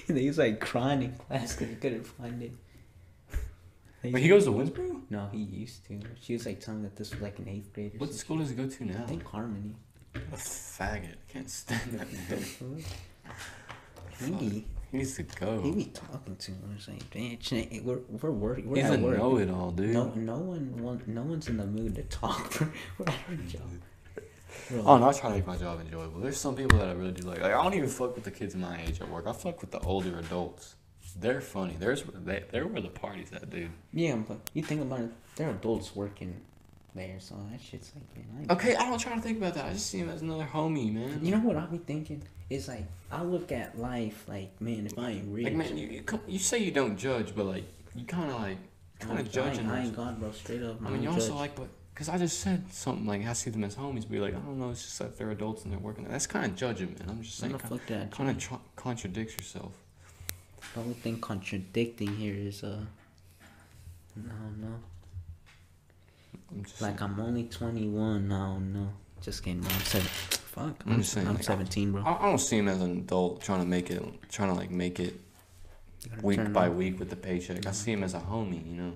and 0.09 0.17
he 0.23 0.27
was 0.29 0.39
like 0.39 0.61
crying 0.61 1.03
in 1.03 1.13
class 1.15 1.55
because 1.55 1.69
he 1.69 1.75
couldn't 1.77 2.07
find 2.07 2.43
it. 2.43 2.53
But 4.13 4.21
he 4.21 4.29
goes 4.29 4.45
to 4.45 4.51
Winsboro. 4.53 5.03
No, 5.11 5.29
he 5.33 5.39
used 5.39 5.85
to. 5.89 6.01
She 6.21 6.33
was 6.35 6.47
like 6.47 6.61
telling 6.61 6.83
me 6.83 6.89
that 6.89 6.97
this 6.97 7.11
was 7.11 7.21
like 7.21 7.39
an 7.41 7.49
eighth 7.49 7.73
grade 7.75 7.93
What 7.99 8.07
something. 8.11 8.17
school 8.19 8.39
does 8.39 8.51
he 8.51 8.55
go 8.55 8.69
to 8.69 8.85
now? 8.85 9.03
I 9.03 9.07
think 9.07 9.25
Harmony. 9.25 9.75
A 10.15 10.19
faggot. 10.37 11.13
I 11.15 11.33
can't 11.33 11.51
stand 11.51 11.93
that 11.99 12.07
man. 14.21 14.39
He, 14.41 14.65
He 14.91 14.97
needs 14.99 15.17
to 15.17 15.23
go. 15.25 15.61
he 15.63 15.73
be 15.73 15.85
talking 15.87 16.37
too 16.37 16.55
much. 16.67 16.89
Like, 16.89 17.11
bitch, 17.11 17.83
we're 17.85 17.99
we're 18.09 18.31
worried. 18.31 18.67
We're 18.67 18.77
He's 18.77 18.85
at 18.87 18.99
a 19.01 19.03
work. 19.03 19.19
know-it-all, 19.19 19.73
dude. 19.73 19.91
No, 19.91 20.13
no 20.15 20.39
one, 20.39 20.83
want, 20.83 21.07
no 21.09 21.23
one's 21.23 21.49
in 21.49 21.57
the 21.57 21.67
mood 21.67 21.95
to 21.97 22.03
talk. 22.05 22.61
We're 22.99 23.07
at 23.07 23.15
our 23.29 23.35
job. 23.47 23.63
Bro, 24.71 24.83
Oh, 24.85 24.95
I'm 24.95 25.01
not 25.01 25.17
trying 25.17 25.33
to 25.33 25.39
make 25.39 25.47
my 25.47 25.57
job 25.57 25.81
enjoyable. 25.81 26.21
There's 26.21 26.39
some 26.39 26.55
people 26.57 26.79
that 26.79 26.89
I 26.89 26.93
really 26.93 27.13
do 27.13 27.27
like. 27.27 27.41
Like 27.41 27.53
I 27.55 27.63
don't 27.63 27.75
even 27.75 27.89
fuck 27.89 28.15
with 28.15 28.25
the 28.25 28.31
kids 28.31 28.55
my 28.55 28.81
age 28.83 29.01
at 29.01 29.09
work. 29.09 29.27
I 29.27 29.33
fuck 29.33 29.61
with 29.61 29.71
the 29.71 29.81
older 29.81 30.19
adults. 30.19 30.75
They're 31.19 31.41
funny. 31.41 31.75
There's 31.79 32.03
they, 32.05 32.45
they're 32.53 32.67
where 32.67 32.83
the 32.83 32.89
party's 32.89 33.33
at, 33.33 33.49
dude. 33.51 33.71
Yeah, 33.93 34.17
but 34.17 34.39
you 34.55 34.63
think 34.63 34.83
about 34.83 35.01
it, 35.01 35.11
they're 35.37 35.51
adults 35.51 35.97
working 35.97 36.41
there, 36.95 37.17
so 37.19 37.35
that 37.51 37.61
shit's 37.61 37.93
like, 37.95 38.27
man. 38.35 38.47
I 38.49 38.53
Okay, 38.53 38.77
I 38.77 38.89
don't 38.89 38.99
try 38.99 39.15
to 39.15 39.21
think 39.21 39.39
about 39.39 39.55
that. 39.55 39.65
I 39.67 39.73
just 39.73 39.87
see 39.91 39.99
him 39.99 40.11
as 40.11 40.23
another 40.23 40.45
homie, 40.53 40.93
man. 40.93 41.19
You 41.23 41.33
know 41.33 41.39
what 41.41 41.57
I 41.57 41.67
be 41.67 41.79
thinking? 41.79 42.23
It's 42.51 42.69
like 42.69 42.85
I 43.11 43.23
look 43.23 43.51
at 43.53 43.79
life 43.79 44.25
like, 44.29 44.61
man, 44.61 44.87
if 44.87 44.99
I 44.99 45.11
ain't 45.11 45.35
rich, 45.35 45.45
like 45.45 45.55
man, 45.55 45.77
you 45.77 45.89
you, 45.89 46.03
come, 46.03 46.21
you 46.29 46.39
say 46.39 46.59
you 46.59 46.71
don't 46.71 46.97
judge, 46.97 47.35
but 47.35 47.47
like 47.47 47.65
you 47.95 48.05
kind 48.05 48.31
of 48.31 48.41
like 48.41 48.59
kind 49.01 49.19
of 49.19 49.31
judging. 49.31 49.69
I 49.69 49.79
ain't, 49.79 49.85
I 49.85 49.85
ain't 49.87 49.97
God, 49.97 50.21
bro. 50.21 50.31
Straight 50.33 50.63
up, 50.63 50.77
I 50.85 50.89
I 50.89 50.91
mean, 50.91 51.03
you 51.03 51.11
also 51.11 51.29
judge. 51.29 51.37
like, 51.37 51.55
but 51.57 51.69
because 51.99 52.09
I 52.09 52.17
just 52.17 52.39
said 52.39 52.73
something 52.73 53.07
like 53.07 53.27
I 53.27 53.33
see 53.33 53.51
them 53.51 53.65
as 53.65 53.75
homies, 53.75 54.03
but 54.03 54.13
you're 54.13 54.23
like, 54.23 54.37
I 54.37 54.39
don't 54.39 54.57
know, 54.57 54.71
it's 54.71 54.85
just 54.85 55.01
that 55.01 55.19
they're 55.19 55.33
adults 55.33 55.65
and 55.65 55.73
they're 55.73 55.81
working. 55.81 56.07
That's 56.09 56.29
kind 56.29 56.47
of 56.47 56.55
judging, 56.55 56.95
man. 56.97 57.11
I'm 57.11 57.23
just 57.25 57.39
saying, 57.39 57.59
fuck 57.59 57.85
that? 57.87 58.13
kind 58.13 58.31
of 58.31 58.39
tr- 58.39 58.55
contradicts 58.77 59.37
yourself. 59.37 59.73
The 60.75 60.81
only 60.81 60.95
thing 60.95 61.21
contradicting 61.21 62.15
here 62.15 62.37
is 62.37 62.63
uh, 62.63 62.79
I 64.17 64.21
don't 64.21 64.61
know. 64.61 64.75
I'm 66.53 66.63
just 66.63 66.81
Like 66.81 67.03
I'm 67.03 67.19
only 67.19 67.45
21. 67.45 68.31
I 68.31 68.39
don't 68.47 68.73
know. 68.73 68.91
Just 69.21 69.43
kidding. 69.43 69.63
bro. 69.63 69.71
I'm 69.73 69.81
seven. 69.81 70.07
Fuck. 70.07 70.83
I'm 70.87 70.93
I'm, 70.93 70.99
just 71.01 71.13
saying, 71.13 71.27
I'm 71.27 71.35
like, 71.35 71.43
17, 71.43 71.91
bro. 71.91 72.03
I, 72.03 72.23
I 72.23 72.27
don't 72.27 72.39
see 72.39 72.59
him 72.59 72.69
as 72.69 72.81
an 72.81 72.93
adult 72.93 73.43
trying 73.43 73.59
to 73.59 73.67
make 73.67 73.91
it, 73.91 74.05
trying 74.31 74.51
to 74.51 74.55
like 74.55 74.71
make 74.71 75.01
it 75.01 75.21
week 76.23 76.53
by 76.53 76.69
on. 76.69 76.77
week 76.77 77.01
with 77.01 77.11
the 77.11 77.17
paycheck. 77.17 77.67
I 77.67 77.73
see 77.73 77.91
him 77.91 78.05
as 78.05 78.15
a 78.15 78.21
homie, 78.21 78.65
you 78.65 78.81
know. 78.81 78.93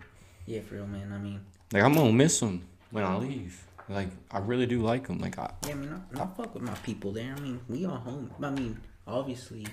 Yeah, 0.46 0.60
for 0.60 0.76
real, 0.76 0.86
man. 0.86 1.12
I 1.12 1.18
mean, 1.18 1.40
Like 1.72 1.82
I'm 1.82 1.94
gonna 1.94 2.12
miss 2.12 2.40
him 2.40 2.62
when 2.92 3.04
I 3.04 3.16
leave. 3.16 3.66
Like 3.88 4.08
I 4.30 4.38
really 4.38 4.66
do 4.66 4.80
like 4.80 5.08
them. 5.08 5.18
Like 5.18 5.38
I, 5.38 5.50
yeah, 5.66 5.72
I 5.72 5.74
mean, 5.74 6.02
I, 6.14 6.22
I 6.22 6.26
fuck 6.36 6.54
with 6.54 6.62
my 6.62 6.74
people 6.76 7.12
there. 7.12 7.34
I 7.36 7.40
mean, 7.40 7.60
we 7.68 7.84
all 7.84 7.96
home. 7.96 8.30
I 8.40 8.50
mean, 8.50 8.80
obviously, 9.06 9.66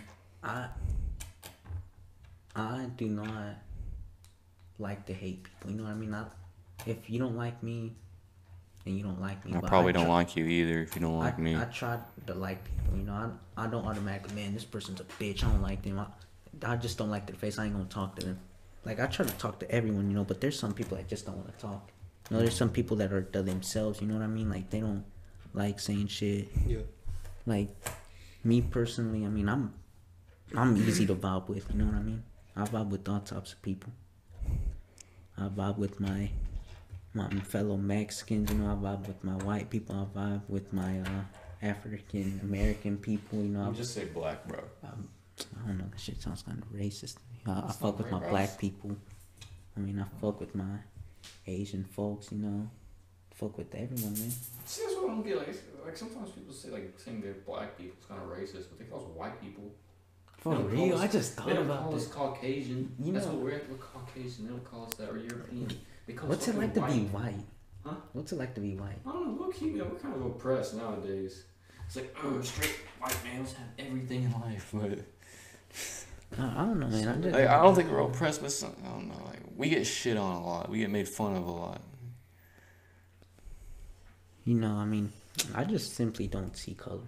I, 0.44 0.68
I 2.56 2.88
do 2.98 3.08
not 3.08 3.56
like 4.80 5.06
to 5.06 5.14
hate 5.14 5.44
people. 5.44 5.72
You 5.72 5.78
know 5.78 5.84
what 5.84 5.92
I 5.92 5.96
mean? 5.96 6.14
I, 6.14 6.26
if 6.88 7.10
you 7.10 7.20
don't 7.20 7.38
like 7.38 7.62
me, 7.62 7.94
then 8.84 8.98
you 8.98 9.04
don't 9.04 9.22
like 9.22 9.46
me. 9.46 9.56
I 9.56 9.60
probably 9.62 9.94
don't 9.94 10.06
try- 10.06 10.14
like 10.16 10.36
you 10.36 10.46
either 10.46 10.82
if 10.82 10.96
you 10.96 11.02
don't 11.02 11.20
like 11.20 11.38
I, 11.38 11.42
me. 11.42 11.56
I 11.56 11.66
try 11.66 12.00
to 12.26 12.34
like 12.34 12.64
people, 12.64 12.98
you 12.98 13.04
know. 13.04 13.32
I, 13.58 13.66
I 13.66 13.68
don't 13.68 13.86
automatically, 13.86 14.34
man, 14.34 14.54
this 14.54 14.66
person's 14.66 15.02
a 15.02 15.04
bitch. 15.04 15.44
I 15.44 15.48
don't 15.50 15.62
like 15.62 15.84
them. 15.84 16.00
I, 16.00 16.08
I 16.64 16.78
just 16.78 16.98
don't 16.98 17.12
like 17.12 17.28
their 17.28 17.36
face. 17.36 17.60
I 17.60 17.66
ain't 17.66 17.74
gonna 17.74 17.86
talk 17.86 18.16
to 18.16 18.26
them. 18.26 18.40
Like 18.86 19.00
I 19.00 19.06
try 19.06 19.26
to 19.26 19.34
talk 19.34 19.60
to 19.60 19.70
everyone, 19.72 20.10
you 20.10 20.16
know, 20.16 20.24
but 20.24 20.42
there's 20.42 20.58
some 20.58 20.74
people 20.74 20.98
that 20.98 21.08
just 21.08 21.26
don't 21.26 21.38
want 21.38 21.54
to 21.54 21.62
talk. 21.62 21.92
You 22.30 22.36
know, 22.36 22.42
there's 22.42 22.56
some 22.56 22.70
people 22.70 22.98
that 22.98 23.12
are 23.12 23.22
to 23.22 23.42
themselves. 23.42 24.02
You 24.02 24.08
know 24.08 24.16
what 24.16 24.24
I 24.24 24.28
mean? 24.28 24.50
Like 24.50 24.70
they 24.70 24.80
don't 24.80 25.04
like 25.54 25.80
saying 25.80 26.08
shit. 26.08 26.48
Yeah. 26.68 26.80
Like 27.46 27.70
me 28.44 28.62
personally, 28.62 29.26
I 29.26 29.30
mean, 29.30 29.50
I'm 29.50 29.74
I'm 30.56 30.78
easy 30.78 31.06
to 31.08 31.16
vibe 31.16 31.48
with. 31.48 31.66
You 31.72 31.80
know 31.80 31.86
what 31.86 31.96
I 31.96 32.04
mean? 32.04 32.24
I 32.56 32.64
vibe 32.64 32.90
with 32.90 33.08
all 33.10 33.20
types 33.20 33.54
of 33.54 33.62
people. 33.62 33.92
I 35.38 35.48
vibe 35.48 35.78
with 35.78 36.00
my 36.00 36.30
my 37.14 37.30
fellow 37.42 37.78
Mexicans. 37.78 38.52
You 38.52 38.60
know, 38.60 38.72
I 38.72 38.76
vibe 38.76 39.08
with 39.08 39.24
my 39.24 39.34
white 39.44 39.70
people. 39.70 39.96
I 39.96 40.20
vibe 40.20 40.42
with 40.48 40.72
my 40.72 41.00
uh, 41.00 41.24
African 41.62 42.40
American 42.44 42.98
people. 42.98 43.40
You 43.40 43.50
know, 43.50 43.70
I, 43.70 43.72
just 43.72 43.94
say 43.94 44.06
black, 44.06 44.48
bro. 44.48 44.60
um, 44.84 45.08
I 45.64 45.68
don't 45.68 45.78
know. 45.78 45.86
That 45.90 46.00
shit 46.00 46.22
sounds 46.22 46.44
kind 46.44 46.62
of 46.62 46.70
racist. 46.72 47.18
I, 47.48 47.64
I 47.68 47.72
fuck 47.72 47.98
with 47.98 48.12
my 48.12 48.20
right, 48.20 48.30
black 48.30 48.58
people. 48.60 48.96
I 49.76 49.80
mean, 49.80 50.00
I 50.00 50.06
fuck 50.22 50.40
with 50.40 50.54
my 50.54 50.80
Asian 51.48 51.84
folks. 51.84 52.32
You 52.32 52.40
know, 52.40 52.70
fuck 53.34 53.58
with 53.58 53.74
everyone, 53.74 54.14
man. 54.14 54.32
See, 54.66 54.84
that's 54.84 54.96
what 54.96 55.06
I 55.06 55.08
don't 55.08 55.24
get. 55.26 55.38
Like, 55.38 55.56
like 55.86 55.98
sometimes 55.98 56.32
people 56.32 56.54
say 56.54 56.70
like 56.70 56.94
saying 56.98 57.22
they're 57.22 57.34
black 57.46 57.78
people 57.78 57.96
is 58.00 58.06
kind 58.06 58.22
of 58.22 58.28
racist, 58.30 58.66
but 58.70 58.80
they 58.80 58.86
call 58.86 59.00
us 59.00 59.06
white 59.16 59.42
people. 59.42 59.64
For 60.38 60.56
They 60.56 60.64
real, 60.64 60.90
call 60.92 61.00
I 61.02 61.06
us- 61.06 61.12
just 61.12 61.36
They 61.36 61.42
thought 61.42 61.50
don't 61.54 61.66
about 61.66 61.84
call 61.84 61.92
this. 61.92 62.06
us 62.08 62.14
Caucasian. 62.14 62.96
You 63.04 63.12
That's 63.14 63.26
know- 63.26 63.34
what 63.34 63.42
we're 63.44 63.52
at. 63.52 63.70
We're 63.70 63.76
Caucasian. 63.78 64.46
They 64.46 64.52
don't 64.52 64.64
call 64.64 64.86
us 64.86 64.94
that. 64.96 65.12
We're 65.12 65.20
European. 65.20 65.68
They 66.08 66.14
call 66.14 66.30
What's 66.30 66.48
us 66.48 66.56
it 66.56 66.58
like 66.58 66.74
to 66.76 66.82
be 66.82 67.00
white? 67.08 67.44
Huh? 67.84 67.96
What's 68.14 68.32
it 68.32 68.38
like 68.38 68.56
to 68.56 68.62
be 68.62 68.76
white? 68.76 69.00
I 69.06 69.12
don't 69.12 69.36
know. 69.38 69.46
Look, 69.46 69.62
you 69.62 69.72
know, 69.78 69.86
we're 69.86 70.00
kind 70.00 70.16
of 70.16 70.26
oppressed 70.26 70.76
nowadays. 70.76 71.44
It's 71.86 71.96
like, 71.98 72.16
oh, 72.24 72.40
straight 72.42 72.76
white 73.00 73.18
males 73.24 73.54
have 73.54 73.68
everything 73.80 74.24
in 74.24 74.32
life, 74.40 74.70
but 74.74 75.00
I, 76.38 76.44
I 76.44 76.66
don't 76.66 76.80
know, 76.80 76.88
man. 76.88 77.08
I 77.08 77.16
just, 77.16 77.36
like, 77.36 77.48
I 77.48 77.62
don't 77.62 77.76
think 77.76 77.90
we're 77.92 78.00
oppressed, 78.02 78.42
but 78.42 78.52
some, 78.52 78.76
I 78.86 78.90
don't 78.90 79.08
know. 79.08 79.22
Like, 79.26 79.40
we 79.56 79.70
get 79.70 79.86
shit 79.86 80.18
on 80.18 80.36
a 80.36 80.46
lot. 80.46 80.70
We 80.70 80.80
get 80.80 80.90
made 80.90 81.08
fun 81.08 81.36
of 81.36 81.46
a 81.48 81.52
lot. 81.52 81.82
you 84.46 84.56
know, 84.56 84.74
I 84.74 84.86
mean, 84.86 85.12
I 85.54 85.64
just 85.64 85.96
simply 85.96 86.28
don't 86.28 86.56
see 86.58 86.74
color. 86.74 87.02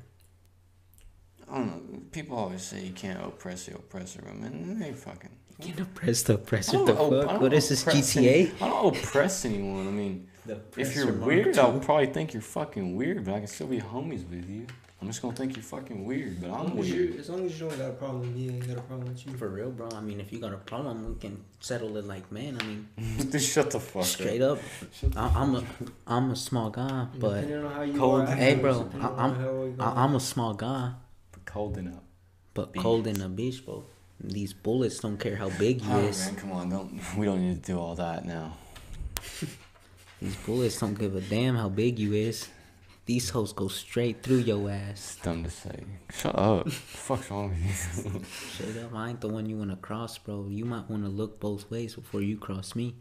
I 1.49 1.55
don't 1.57 1.67
know. 1.91 1.99
People 2.11 2.37
always 2.37 2.61
say 2.61 2.83
you 2.85 2.93
can't 2.93 3.19
oppress 3.23 3.65
the 3.65 3.75
oppressor, 3.75 4.21
but 4.23 4.35
man, 4.35 4.79
they 4.79 4.93
fucking. 4.93 5.29
Can't 5.59 5.79
oppress 5.79 6.23
the 6.23 6.35
oppressor. 6.35 6.85
The 6.85 6.95
fuck? 6.95 7.41
What 7.41 7.53
is 7.53 7.69
this 7.69 7.83
GTA? 7.83 8.53
I 8.61 8.67
don't 8.67 8.95
oppress 8.95 9.45
anyone. 9.45 9.87
I 9.87 9.91
mean, 9.91 10.27
if 10.77 10.95
you're 10.95 11.11
weird, 11.13 11.55
II. 11.55 11.59
I'll 11.61 11.79
probably 11.79 12.07
think 12.07 12.33
you're 12.33 12.41
fucking 12.41 12.95
weird, 12.95 13.25
but 13.25 13.33
I 13.35 13.39
can 13.39 13.47
still 13.47 13.67
be 13.67 13.79
homies 13.79 14.27
with 14.29 14.49
you. 14.49 14.65
I'm 15.01 15.07
just 15.07 15.19
gonna 15.23 15.35
think 15.35 15.55
you're 15.55 15.63
fucking 15.63 16.05
weird, 16.05 16.39
but 16.41 16.51
I'm 16.51 16.67
long 16.75 16.79
as, 16.79 16.91
you, 16.91 16.95
weird. 17.07 17.19
as 17.19 17.29
long 17.29 17.43
as 17.47 17.59
you 17.59 17.67
don't 17.67 17.77
got 17.79 17.89
a 17.89 17.93
problem 17.93 18.19
with 18.21 18.35
me, 18.35 18.49
I 18.49 18.53
ain't 18.53 18.67
got 18.67 18.77
a 18.77 18.81
problem 18.81 19.07
with 19.07 19.25
you. 19.25 19.33
For 19.33 19.49
real, 19.49 19.71
bro. 19.71 19.89
I 19.95 19.99
mean, 20.01 20.19
if 20.19 20.31
you 20.31 20.37
got 20.39 20.53
a 20.53 20.57
problem, 20.57 21.07
we 21.09 21.19
can 21.19 21.43
settle 21.59 21.97
it 21.97 22.05
like 22.05 22.31
man. 22.31 22.57
I 22.61 22.63
mean, 22.65 22.87
Just 23.31 23.51
shut 23.51 23.71
the 23.71 23.79
fuck 23.79 24.03
straight 24.05 24.43
up. 24.43 24.59
up. 25.15 25.17
I, 25.17 25.41
I'm 25.41 25.55
a, 25.55 25.63
I'm 26.05 26.29
a 26.31 26.35
small 26.35 26.69
guy, 26.69 27.07
but 27.17 27.41
Depending 27.41 27.65
on 27.65 27.71
how 27.73 27.81
you 27.81 27.97
Cold. 27.97 28.21
are, 28.21 28.35
Hey, 28.35 28.53
bro, 28.55 28.87
I, 28.99 29.07
I'm 29.07 29.75
I, 29.79 29.83
are. 29.85 29.97
I'm 30.05 30.13
a 30.13 30.19
small 30.19 30.53
guy, 30.53 30.91
but 31.31 31.45
Cold 31.45 31.77
enough. 31.79 32.03
but 32.53 32.71
Beef. 32.71 32.83
cold 32.83 33.07
in 33.07 33.19
a 33.21 33.29
bitch, 33.29 33.65
bro. 33.65 33.83
These 34.23 34.53
bullets 34.53 34.99
don't 34.99 35.17
care 35.17 35.35
how 35.35 35.49
big 35.49 35.81
you 35.81 35.87
Oh, 35.91 35.97
is. 36.01 36.27
man, 36.27 36.35
come 36.35 36.51
on, 36.51 36.69
don't. 36.69 37.01
We 37.17 37.25
don't 37.25 37.41
need 37.41 37.63
to 37.63 37.71
do 37.71 37.79
all 37.79 37.95
that 37.95 38.23
now. 38.23 38.55
These 40.21 40.35
bullets 40.37 40.79
don't 40.79 40.97
give 40.97 41.15
a 41.15 41.21
damn 41.21 41.55
how 41.55 41.69
big 41.69 41.97
you 41.99 42.13
is. 42.13 42.47
These 43.05 43.29
hoes 43.31 43.51
go 43.53 43.67
straight 43.67 44.21
through 44.21 44.37
your 44.39 44.69
ass. 44.69 44.91
It's 44.91 45.15
dumb 45.17 45.43
to 45.43 45.49
say. 45.49 45.83
Shut 46.13 46.37
up. 46.37 46.65
the 46.65 46.71
fuck's 46.71 47.31
wrong 47.31 47.49
with 47.49 48.05
you? 48.05 48.21
Straight 48.53 48.83
up, 48.85 48.93
I 48.93 49.09
ain't 49.09 49.19
the 49.21 49.27
one 49.27 49.47
you 49.47 49.57
wanna 49.57 49.75
cross, 49.77 50.17
bro. 50.19 50.45
You 50.49 50.65
might 50.65 50.87
wanna 50.89 51.09
look 51.09 51.39
both 51.39 51.69
ways 51.71 51.95
before 51.95 52.21
you 52.21 52.37
cross 52.37 52.75
me. 52.75 52.95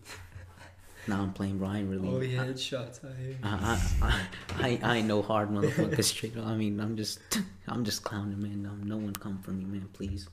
Now 1.07 1.21
I'm 1.23 1.33
playing, 1.35 1.59
bro. 1.59 1.69
I 1.69 1.79
ain't 1.79 1.91
really. 1.91 2.09
Oh, 2.09 2.21
I- 2.21 2.25
yeah, 2.25 2.45
headshots 2.45 3.05
out 3.05 3.13
here. 3.23 3.37
I, 3.43 3.79
I, 4.03 4.07
I, 4.07 4.67
I, 4.67 4.81
I 4.83 4.97
ain't 4.99 5.09
no 5.09 5.21
hard 5.23 5.51
motherfucker 5.51 6.03
straight 6.03 6.37
up. 6.39 6.47
I 6.47 6.57
mean, 6.57 6.81
I'm 6.81 6.97
just, 6.97 7.21
I'm 7.69 7.85
just 7.85 8.03
clowning, 8.03 8.41
man. 8.41 8.67
Um, 8.71 8.83
no 8.85 8.97
one 8.97 9.13
come 9.13 9.39
for 9.43 9.51
me, 9.51 9.65
man, 9.65 9.89
please. 9.93 10.29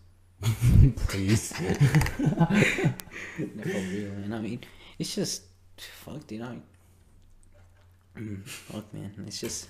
Please. 1.08 1.54
No, 2.20 3.64
for 3.64 3.80
real, 3.80 4.12
man. 4.14 4.34
I 4.34 4.40
mean, 4.40 4.60
it's 4.98 5.14
just, 5.16 5.44
fuck, 5.78 6.26
dude. 6.28 6.42
I, 6.42 6.46
mm, 6.56 6.62
Mm. 8.18 8.48
fuck, 8.48 8.94
man. 8.94 9.14
It's 9.28 9.40
just, 9.40 9.68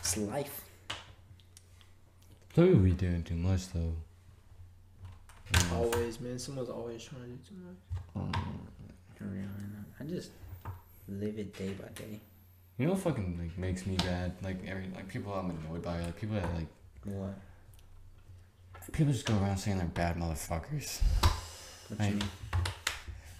it's 0.00 0.16
life. 0.16 0.62
Maybe 2.56 2.74
we 2.74 2.90
doing 2.92 3.22
too 3.22 3.34
much 3.36 3.68
though. 3.72 3.94
Mm. 5.52 5.72
Always, 5.76 6.20
man. 6.20 6.38
Someone's 6.38 6.68
always 6.70 7.02
trying 7.04 7.22
to 7.22 7.28
do 7.28 7.38
too 7.48 7.54
much. 7.66 8.32
Mm. 8.34 8.58
For 9.16 9.24
real, 9.24 9.42
man. 9.42 9.84
I 10.00 10.04
just 10.04 10.30
live 11.08 11.38
it 11.38 11.56
day 11.56 11.70
by 11.70 11.88
day. 11.94 12.20
You 12.78 12.86
know 12.86 12.92
what 12.94 13.02
fucking 13.02 13.38
like 13.40 13.56
makes 13.58 13.86
me 13.86 13.96
bad? 13.96 14.32
Like 14.42 14.58
every 14.66 14.88
like 14.94 15.08
people 15.08 15.32
I'm 15.34 15.50
annoyed 15.50 15.82
by, 15.82 16.00
like 16.00 16.18
people 16.20 16.36
that 16.36 16.54
like 16.54 16.66
What? 17.04 17.34
people 18.92 19.12
just 19.12 19.26
go 19.26 19.34
around 19.38 19.58
saying 19.58 19.78
they're 19.78 19.86
bad 19.86 20.16
motherfuckers. 20.16 21.00
What 21.88 22.00
Right. 22.00 22.10
you 22.12 22.16
mean? 22.16 22.28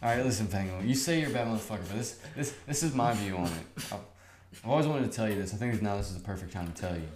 Alright, 0.03 0.25
listen, 0.25 0.47
Penguin. 0.49 0.87
You 0.89 0.95
say 0.95 1.21
you're 1.21 1.31
a 1.31 1.33
bad 1.33 1.47
motherfucker, 1.49 1.87
but 1.89 1.97
this 1.97 2.19
this 2.37 2.55
this 2.67 2.83
is 2.83 2.95
my 2.95 3.13
view 3.15 3.37
on 3.37 3.47
it. 3.47 3.67
I've, 3.93 4.01
I've 4.53 4.71
always 4.71 4.87
wanted 4.87 5.11
to 5.11 5.17
tell 5.17 5.29
you 5.29 5.35
this. 5.37 5.55
I 5.55 5.57
think 5.57 5.81
now 5.83 5.97
this 5.97 6.11
is 6.11 6.17
the 6.19 6.25
perfect 6.25 6.53
time 6.53 6.71
to 6.73 6.81
tell 6.81 6.95
you. 6.95 7.09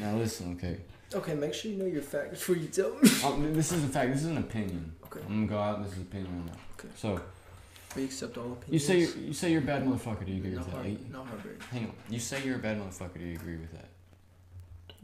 Now 0.00 0.16
listen, 0.16 0.54
okay. 0.56 0.78
Okay, 1.14 1.34
make 1.34 1.52
sure 1.52 1.70
you 1.70 1.76
know 1.78 1.84
your 1.86 2.02
facts 2.02 2.30
before 2.30 2.56
you 2.56 2.68
tell 2.68 2.90
me. 2.90 3.10
Um, 3.24 3.52
this 3.54 3.72
is 3.72 3.84
a 3.84 3.88
fact 3.88 4.12
this 4.12 4.22
is 4.22 4.28
an 4.28 4.38
opinion. 4.38 4.94
Okay. 5.06 5.20
I'm 5.28 5.46
gonna 5.46 5.46
go 5.46 5.58
out. 5.58 5.82
This 5.82 5.92
is 5.92 5.98
an 5.98 6.02
opinion 6.04 6.36
right 6.38 6.46
now. 6.54 6.60
Okay. 6.78 6.88
So 6.96 7.20
We 7.96 8.04
accept 8.04 8.38
all 8.38 8.52
opinions. 8.52 8.72
you 8.72 8.78
say 8.78 8.98
you're, 9.00 9.26
you 9.28 9.32
say 9.34 9.50
you're 9.52 9.60
a 9.62 9.64
bad 9.64 9.84
motherfucker. 9.84 10.24
Do 10.24 10.32
you 10.32 10.38
agree 10.38 10.52
no 10.52 10.58
with 10.58 10.66
that? 10.66 10.74
hard, 10.76 10.86
Like, 10.86 11.10
no 11.10 11.24
hard 11.24 11.40
hang 11.70 11.84
on. 11.84 11.92
You 12.08 12.18
say 12.20 12.42
you're 12.44 12.56
a 12.56 12.60
bad 12.60 12.78
motherfucker. 12.80 13.18
Do 13.18 13.24
you 13.24 13.34
agree 13.34 13.56
with 13.56 13.72
that? 13.72 13.88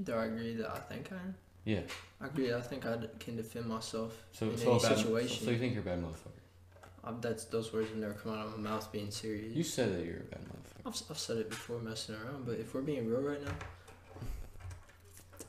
Do 0.02 0.14
I 0.14 0.26
agree 0.26 0.54
that 0.54 0.70
I 0.70 0.78
think 0.78 1.10
I 1.12 1.16
am? 1.16 1.34
Yeah. 1.64 1.80
I 2.20 2.26
agree. 2.26 2.54
I 2.54 2.60
think 2.62 2.86
I 2.86 2.96
can 3.18 3.36
defend 3.36 3.66
myself 3.66 4.16
So 4.32 4.48
in 4.48 4.56
so 4.56 4.70
any 4.78 4.80
bad, 4.80 4.96
situation. 4.96 5.44
So 5.44 5.50
you 5.50 5.58
think 5.58 5.74
you're 5.74 5.82
a 5.82 5.84
bad 5.84 6.02
motherfucker? 6.02 6.37
I 7.04 7.12
that's 7.20 7.44
those 7.44 7.72
words 7.72 7.88
have 7.88 7.98
never 7.98 8.14
come 8.14 8.32
out 8.32 8.46
of 8.46 8.58
my 8.58 8.70
mouth 8.70 8.90
being 8.92 9.10
serious. 9.10 9.54
You 9.54 9.62
said 9.62 9.94
that 9.94 10.04
you're 10.04 10.16
a 10.16 10.30
bad 10.30 10.40
motherfucker. 10.42 10.86
I've, 10.86 11.02
I've 11.10 11.18
said 11.18 11.36
it 11.38 11.50
before 11.50 11.78
messing 11.78 12.14
around, 12.16 12.46
but 12.46 12.58
if 12.58 12.74
we're 12.74 12.82
being 12.82 13.08
real 13.08 13.20
right 13.22 13.42
now, 13.44 13.52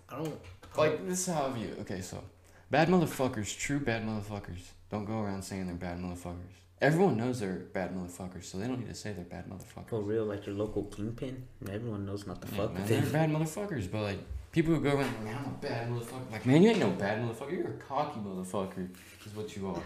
I 0.09 0.15
don't. 0.17 0.39
I 0.75 0.81
Like 0.81 1.07
this 1.07 1.27
is 1.27 1.33
how 1.33 1.47
I 1.47 1.51
view 1.51 1.67
it. 1.69 1.81
Okay, 1.81 2.01
so 2.01 2.23
bad 2.69 2.87
motherfuckers, 2.89 3.57
true 3.57 3.79
bad 3.79 4.05
motherfuckers, 4.05 4.61
don't 4.91 5.05
go 5.05 5.19
around 5.21 5.43
saying 5.43 5.65
they're 5.67 5.75
bad 5.75 5.99
motherfuckers. 5.99 6.55
Everyone 6.81 7.17
knows 7.17 7.41
they're 7.41 7.65
bad 7.73 7.93
motherfuckers, 7.93 8.45
so 8.45 8.57
they 8.57 8.65
don't 8.67 8.79
need 8.79 8.87
to 8.87 8.95
say 8.95 9.11
they're 9.11 9.25
bad 9.25 9.49
motherfuckers. 9.49 9.89
For 9.89 10.01
real, 10.01 10.23
like 10.25 10.45
your 10.45 10.55
local 10.55 10.83
kingpin? 10.83 11.45
Everyone 11.69 12.05
knows 12.05 12.25
not 12.25 12.41
to 12.41 12.47
Yeah, 12.47 12.57
fuck 12.57 12.73
man, 12.73 12.81
with 12.83 12.89
they're 12.89 13.01
them. 13.01 13.11
bad 13.11 13.29
motherfuckers, 13.31 13.91
but 13.91 14.01
like 14.03 14.19
people 14.51 14.73
who 14.75 14.79
go 14.81 14.91
around, 14.91 14.99
like, 15.13 15.23
man, 15.23 15.37
I'm 15.45 15.51
a 15.51 15.57
bad 15.57 15.89
motherfucker. 15.89 16.31
Like, 16.31 16.45
man, 16.45 16.63
you 16.63 16.69
ain't 16.69 16.79
no 16.79 16.91
bad 16.91 17.21
motherfucker. 17.21 17.51
You're 17.51 17.67
a 17.67 17.73
cocky 17.73 18.19
motherfucker, 18.21 18.87
is 19.25 19.35
what 19.35 19.55
you 19.57 19.67
are. 19.67 19.81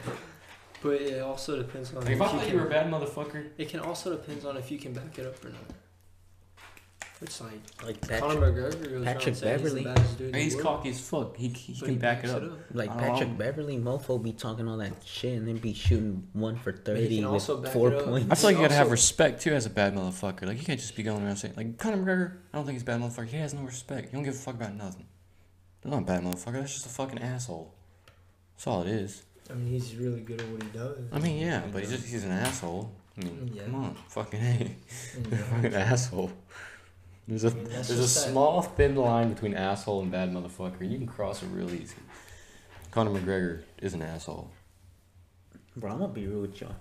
But 0.84 1.02
it 1.02 1.22
also 1.22 1.58
depends 1.58 1.92
on 1.94 2.02
Like, 2.02 2.10
if 2.10 2.16
if 2.16 2.22
I 2.22 2.28
thought 2.28 2.42
can, 2.42 2.52
you 2.52 2.60
were 2.60 2.68
a 2.68 2.70
bad 2.70 2.92
motherfucker, 2.92 3.50
It 3.58 3.70
can 3.70 3.80
also 3.80 4.12
depends 4.12 4.46
on 4.46 4.58
if 4.58 4.70
you 4.70 4.78
can 4.78 4.94
back 4.94 5.18
it 5.18 5.26
up 5.26 5.44
or 5.44 5.50
not. 5.50 5.62
It's 7.22 7.40
like 7.40 7.52
Like 7.86 8.20
Conor 8.20 8.52
McGregor 8.52 8.90
goes 8.90 9.06
Patrick 9.06 9.42
around 9.42 9.42
Beverley. 9.42 9.84
He's 9.84 10.12
dude 10.16 10.36
he's 10.36 10.62
cocky 10.62 10.90
as 10.90 11.00
fuck. 11.00 11.38
He, 11.38 11.48
he, 11.48 11.74
but 11.80 11.86
can 11.86 11.98
back 11.98 12.24
it 12.26 12.28
backs 12.28 12.34
up. 12.34 12.44
like 12.74 12.90
I 12.92 12.96
Patrick 12.96 13.30
know. 13.30 13.36
Beverley, 13.36 13.78
mofo 13.78 14.22
be 14.22 14.34
talking 14.34 14.68
all 14.68 14.76
that 14.78 14.92
shit 15.06 15.38
and 15.38 15.48
then 15.48 15.58
be 15.58 15.74
shooting 15.74 16.28
one 16.34 16.58
for 16.58 16.74
thirty 16.74 17.24
with 17.24 17.26
also 17.26 17.64
four 17.64 17.92
points. 17.92 18.30
I 18.30 18.36
feel 18.36 18.50
like 18.50 18.58
you 18.58 18.64
gotta 18.64 18.74
have 18.76 18.92
respect 18.92 19.42
too 19.42 19.54
as 19.54 19.66
a 19.66 19.70
bad 19.70 19.96
motherfucker. 19.96 20.46
Like 20.46 20.58
you 20.58 20.66
can't 20.66 20.80
just 20.80 20.98
be 20.98 21.04
going 21.04 21.24
around 21.24 21.38
saying 21.38 21.54
like 21.56 21.78
Conor 21.78 21.98
McGregor. 21.98 22.38
I 22.52 22.58
don't 22.58 22.66
think 22.66 22.76
he's 22.76 22.82
a 22.82 22.86
bad 22.86 23.00
motherfucker. 23.00 23.28
He 23.28 23.38
has 23.38 23.54
no 23.54 23.62
respect. 23.62 24.10
He 24.10 24.16
don't 24.16 24.24
give 24.24 24.34
a 24.34 24.38
fuck 24.38 24.56
about 24.56 24.76
nothing. 24.76 25.06
That's 25.82 25.94
not 25.94 26.02
a 26.02 26.06
bad 26.06 26.24
motherfucker. 26.24 26.54
That's 26.60 26.74
just 26.74 26.86
a 26.88 26.90
fucking 26.90 27.20
asshole. 27.20 27.74
That's 28.56 28.68
all 28.68 28.82
it 28.82 28.90
is. 28.90 29.24
I 29.50 29.54
mean, 29.54 29.68
he's 29.68 29.96
really 29.96 30.22
good 30.22 30.42
at 30.42 30.48
what 30.50 30.64
he 30.64 30.70
does. 30.70 30.98
I 31.12 31.20
mean, 31.20 31.38
yeah, 31.46 31.64
but 31.72 31.82
he's 31.82 31.92
just 31.92 32.06
he's 32.06 32.24
an 32.24 32.32
asshole. 32.32 32.92
I 33.18 33.26
mean, 33.26 33.52
Yeah. 33.54 33.64
come 33.64 33.76
on, 33.76 33.96
fucking 34.10 34.40
hey, 34.40 34.76
And, 35.16 35.28
fucking 35.40 35.74
asshole. 35.74 36.32
There's 37.28 37.44
a 37.44 37.50
I 37.50 37.54
mean, 37.54 37.64
there's 37.66 37.90
a 37.92 37.96
just 37.96 38.16
that- 38.26 38.32
small 38.32 38.62
thin 38.62 38.96
line 38.96 39.30
between 39.34 39.54
asshole 39.54 40.02
and 40.02 40.12
bad 40.12 40.32
motherfucker. 40.34 40.90
You 40.90 40.98
can 40.98 41.08
cross 41.08 41.44
it 41.44 41.48
real 41.48 41.70
easy. 41.74 41.96
Conor 42.92 43.12
McGregor 43.20 43.64
is 43.82 43.94
an 43.94 44.02
asshole. 44.02 44.50
Bro, 45.76 45.92
I'm 45.92 46.00
gonna 46.00 46.14
be 46.14 46.28
real 46.28 46.42
with 46.42 46.60
y'all. 46.62 46.76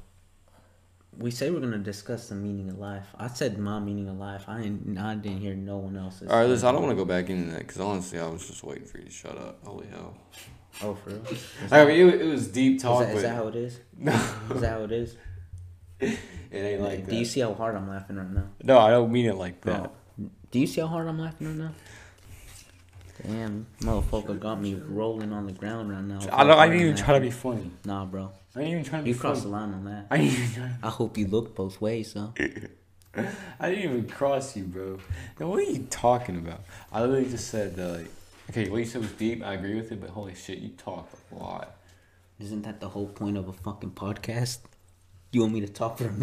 We 1.18 1.30
say 1.30 1.50
we're 1.50 1.60
gonna 1.60 1.78
discuss 1.78 2.28
the 2.28 2.34
meaning 2.34 2.70
of 2.70 2.78
life. 2.78 3.06
I 3.18 3.28
said 3.28 3.58
my 3.58 3.78
meaning 3.80 4.08
of 4.08 4.16
life. 4.18 4.44
I 4.48 4.62
didn't. 4.62 4.96
I 4.98 5.14
didn't 5.14 5.40
hear 5.40 5.54
no 5.54 5.76
one 5.78 5.96
else's. 5.96 6.28
All 6.30 6.38
right, 6.38 6.46
listen. 6.48 6.66
I 6.68 6.72
don't 6.72 6.82
want 6.82 6.92
to 6.92 6.96
go 6.96 7.04
back 7.04 7.28
into 7.28 7.50
that 7.52 7.60
because 7.60 7.80
honestly, 7.80 8.18
I 8.18 8.26
was 8.28 8.46
just 8.46 8.62
waiting 8.64 8.84
for 8.86 8.98
you 8.98 9.04
to 9.04 9.10
shut 9.10 9.36
up. 9.36 9.58
Holy 9.64 9.86
hell! 9.88 10.16
Oh, 10.80 10.94
for 10.94 11.10
real? 11.10 11.22
I 11.70 11.84
mean, 11.84 12.08
it, 12.08 12.20
it 12.22 12.26
was 12.26 12.48
deep 12.48 12.76
is 12.76 12.82
talk, 12.82 13.04
that, 13.04 13.14
is 13.14 13.22
that 13.22 13.34
how 13.34 13.48
it 13.48 13.56
is? 13.56 13.78
no, 13.96 14.12
Is 14.54 14.60
that 14.60 14.70
how 14.70 14.84
it 14.84 14.92
is? 14.92 15.16
it 16.00 16.18
ain't 16.52 16.80
like 16.80 17.08
Do 17.08 17.16
you 17.16 17.24
see 17.24 17.40
how 17.40 17.54
hard 17.54 17.76
I'm 17.76 17.88
laughing 17.88 18.16
right 18.16 18.30
now? 18.30 18.44
No, 18.62 18.78
I 18.78 18.90
don't 18.90 19.12
mean 19.12 19.26
it 19.26 19.36
like 19.36 19.60
Bro, 19.60 19.74
that. 19.74 20.50
do 20.50 20.58
you 20.58 20.66
see 20.66 20.80
how 20.80 20.86
hard 20.86 21.06
I'm 21.06 21.18
laughing 21.18 21.48
right 21.48 21.56
now? 21.56 21.72
Damn, 23.24 23.66
motherfucker 23.80 24.40
got 24.40 24.60
me 24.60 24.74
rolling 24.74 25.32
on 25.32 25.46
the 25.46 25.52
ground 25.52 25.90
right 25.90 26.02
now. 26.02 26.18
I 26.32 26.44
don't. 26.44 26.58
I 26.58 26.66
didn't 26.66 26.82
even 26.82 26.96
try 26.96 27.14
to 27.14 27.20
be 27.20 27.30
funny. 27.30 27.70
Nah, 27.84 28.04
bro. 28.04 28.32
I 28.56 28.58
didn't 28.58 28.72
even 28.72 28.84
try 28.84 28.98
to 28.98 29.04
be 29.04 29.10
You 29.10 29.16
crossed 29.16 29.42
the 29.42 29.48
line 29.48 29.72
on 29.72 29.84
that. 29.84 30.06
I 30.10 30.18
didn't 30.18 30.32
even. 30.32 30.52
Try, 30.54 30.70
I 30.82 30.90
hope 30.90 31.16
you 31.16 31.26
look 31.26 31.54
both 31.54 31.80
ways, 31.80 32.14
though. 32.14 32.34
I 33.60 33.70
didn't 33.70 33.84
even 33.84 34.08
cross 34.08 34.56
you, 34.56 34.64
bro. 34.64 34.98
Now, 35.38 35.48
what 35.48 35.60
are 35.60 35.70
you 35.70 35.86
talking 35.90 36.36
about? 36.36 36.62
I 36.90 37.02
literally 37.02 37.30
just 37.30 37.48
said 37.48 37.78
uh, 37.78 37.98
like, 37.98 38.10
okay, 38.50 38.68
what 38.68 38.78
you 38.78 38.84
said 38.84 39.02
was 39.02 39.12
deep. 39.12 39.42
I 39.44 39.54
agree 39.54 39.74
with 39.74 39.92
it, 39.92 40.00
but 40.00 40.10
holy 40.10 40.34
shit, 40.34 40.58
you 40.58 40.70
talk 40.70 41.08
a 41.30 41.34
lot. 41.34 41.76
Isn't 42.38 42.62
that 42.62 42.80
the 42.80 42.88
whole 42.88 43.06
point 43.06 43.36
of 43.36 43.48
a 43.48 43.52
fucking 43.52 43.92
podcast? 43.92 44.58
You 45.30 45.42
want 45.42 45.54
me 45.54 45.60
to 45.60 45.68
talk 45.68 45.98
for 45.98 46.04
a 46.04 46.12
minute? 46.12 46.20